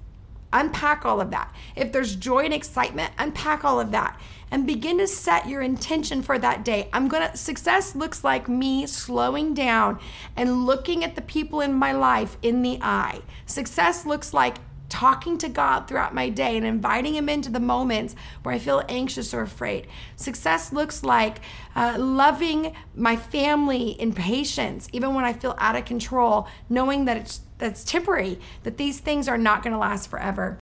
unpack 0.53 1.05
all 1.05 1.21
of 1.21 1.33
that. 1.33 1.53
If 1.75 1.91
there's 1.91 2.15
joy 2.15 2.45
and 2.45 2.55
excitement, 2.55 3.13
unpack 3.19 3.65
all 3.65 3.81
of 3.81 3.91
that 3.91 4.21
and 4.53 4.65
begin 4.65 4.99
to 4.99 5.09
set 5.09 5.49
your 5.49 5.63
intention 5.63 6.23
for 6.23 6.39
that 6.39 6.65
day. 6.65 6.89
I'm 6.93 7.09
going 7.09 7.29
to 7.29 7.37
success 7.37 7.97
looks 7.97 8.23
like 8.23 8.49
me 8.49 8.87
slowing 8.87 9.53
down 9.53 9.99
and 10.37 10.65
looking 10.65 11.03
at 11.03 11.17
the 11.17 11.23
people 11.23 11.61
in 11.61 11.75
my 11.75 11.91
life 11.91 12.37
in 12.41 12.63
the 12.63 12.79
eye. 12.81 13.23
Success 13.47 14.07
looks 14.07 14.33
like 14.33 14.59
talking 14.89 15.39
to 15.39 15.49
God 15.49 15.89
throughout 15.89 16.15
my 16.15 16.29
day 16.29 16.57
and 16.57 16.67
inviting 16.67 17.15
Him 17.15 17.29
into 17.29 17.51
the 17.51 17.61
moments 17.61 18.15
where 18.43 18.55
I 18.55 18.59
feel 18.59 18.83
anxious 18.89 19.35
or 19.35 19.43
afraid. 19.43 19.87
Success 20.17 20.73
looks 20.73 21.03
like 21.03 21.39
uh, 21.75 21.97
loving 21.99 22.75
my 22.95 23.17
family 23.17 23.91
in 23.91 24.13
patience, 24.13 24.89
even 24.93 25.15
when 25.15 25.25
I 25.25 25.33
feel 25.33 25.55
out 25.59 25.77
of 25.77 25.85
control, 25.85 26.49
knowing 26.69 27.05
that 27.07 27.17
it's 27.17 27.41
that's 27.59 27.85
temporary, 27.85 28.39
that 28.65 28.77
these 28.77 29.01
things 29.01 29.29
are 29.29 29.39
not 29.39 29.63
going 29.63 29.73
to 29.73 29.79
last 29.79 30.11
forever. 30.11 30.59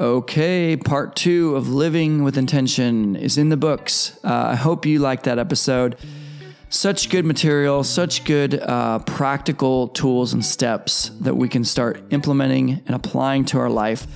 Okay, 0.00 0.76
part 0.76 1.16
two 1.16 1.56
of 1.56 1.68
Living 1.68 2.22
with 2.22 2.38
Intention 2.38 3.16
is 3.16 3.36
in 3.36 3.48
the 3.48 3.56
books. 3.56 4.16
Uh, 4.22 4.50
I 4.52 4.54
hope 4.54 4.86
you 4.86 5.00
liked 5.00 5.24
that 5.24 5.40
episode 5.40 5.96
such 6.70 7.08
good 7.08 7.24
material, 7.24 7.82
such 7.82 8.24
good 8.24 8.60
uh, 8.60 8.98
practical 9.00 9.88
tools 9.88 10.32
and 10.32 10.44
steps 10.44 11.10
that 11.20 11.34
we 11.34 11.48
can 11.48 11.64
start 11.64 12.02
implementing 12.10 12.82
and 12.86 12.94
applying 12.94 13.44
to 13.46 13.58
our 13.58 13.70
life. 13.70 14.06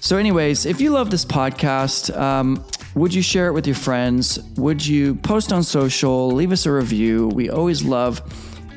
So, 0.00 0.16
anyways, 0.16 0.64
if 0.64 0.80
you 0.80 0.90
love 0.90 1.10
this 1.10 1.24
podcast, 1.24 2.16
um, 2.16 2.64
would 2.94 3.12
you 3.12 3.22
share 3.22 3.48
it 3.48 3.52
with 3.52 3.66
your 3.66 3.76
friends? 3.76 4.38
Would 4.56 4.86
you 4.86 5.16
post 5.16 5.52
on 5.52 5.62
social? 5.62 6.30
Leave 6.30 6.52
us 6.52 6.66
a 6.66 6.72
review. 6.72 7.28
We 7.28 7.50
always 7.50 7.82
love 7.82 8.22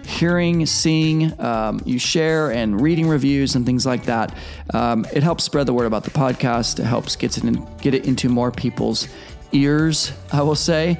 hearing, 0.06 0.66
seeing 0.66 1.40
um, 1.40 1.80
you 1.86 2.00
share 2.00 2.52
and 2.52 2.82
reading 2.82 3.08
reviews 3.08 3.56
and 3.56 3.66
things 3.66 3.86
like 3.86 4.06
that. 4.06 4.36
Um, 4.74 5.06
it 5.14 5.24
helps 5.24 5.44
spread 5.44 5.68
the 5.68 5.74
word 5.74 5.86
about 5.86 6.04
the 6.04 6.12
podcast. 6.12 6.80
It 6.80 6.86
helps 6.86 7.16
get 7.16 7.38
it, 7.38 7.44
in, 7.44 7.68
get 7.82 7.94
it 7.94 8.06
into 8.06 8.28
more 8.30 8.52
people's 8.52 9.08
ears, 9.52 10.12
I 10.32 10.42
will 10.42 10.56
say, 10.56 11.00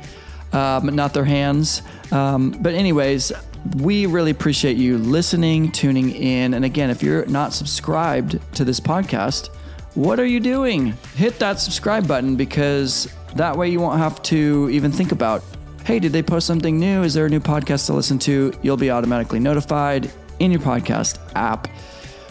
um, 0.54 0.88
not 0.96 1.14
their 1.14 1.26
hands. 1.26 1.82
Um, 2.12 2.52
but, 2.60 2.74
anyways, 2.74 3.32
we 3.78 4.06
really 4.06 4.32
appreciate 4.32 4.78
you 4.78 4.98
listening, 4.98 5.72
tuning 5.72 6.10
in. 6.12 6.54
And 6.54 6.66
again, 6.66 6.90
if 6.90 7.04
you're 7.04 7.26
not 7.28 7.54
subscribed 7.54 8.40
to 8.56 8.66
this 8.66 8.80
podcast, 8.80 9.50
what 9.94 10.20
are 10.20 10.26
you 10.26 10.40
doing? 10.40 10.94
Hit 11.16 11.38
that 11.40 11.60
subscribe 11.60 12.08
button 12.08 12.36
because 12.36 13.14
that 13.36 13.58
way 13.58 13.70
you 13.70 13.80
won't 13.80 14.00
have 14.00 14.22
to 14.24 14.70
even 14.72 14.92
think 14.92 15.12
about, 15.12 15.44
hey, 15.86 16.00
did 16.00 16.12
they 16.12 16.24
post 16.24 16.48
something 16.48 16.80
new? 16.80 17.04
Is 17.04 17.14
there 17.14 17.26
a 17.26 17.30
new 17.30 17.40
podcast 17.40 17.86
to 17.88 17.94
listen 17.94 18.18
to? 18.20 18.52
You'll 18.62 18.78
be 18.78 18.90
automatically 18.90 19.40
notified 19.40 20.12
in 20.40 20.50
your 20.52 20.62
podcast 20.62 21.20
app 21.36 21.68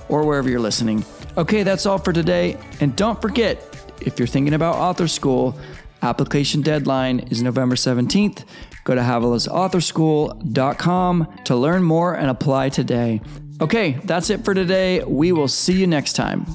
or 0.09 0.25
wherever 0.25 0.49
you're 0.49 0.61
listening. 0.61 1.05
Okay, 1.37 1.63
that's 1.63 1.87
all 1.87 1.99
for 1.99 2.13
today. 2.13 2.59
And 2.81 2.97
don't 2.97 3.21
forget, 3.21 3.63
if 4.01 4.19
you're 4.19 4.27
thinking 4.27 4.55
about 4.55 4.75
author 4.75 5.07
school, 5.07 5.57
Application 6.03 6.63
deadline 6.63 7.21
is 7.31 7.43
November 7.43 7.77
17th. 7.77 8.45
Go 8.85 8.95
to 8.95 9.03
havilasauthor.school.com 9.03 11.29
to 11.45 11.57
learn 11.57 11.83
more 11.83 12.15
and 12.15 12.31
apply 12.31 12.71
today. 12.71 13.21
Okay, 13.61 13.99
that's 14.05 14.31
it 14.31 14.43
for 14.45 14.55
today. 14.55 15.05
We 15.05 15.33
will 15.33 15.49
see 15.49 15.75
you 15.75 15.87
next 15.87 16.15
time. 16.15 16.47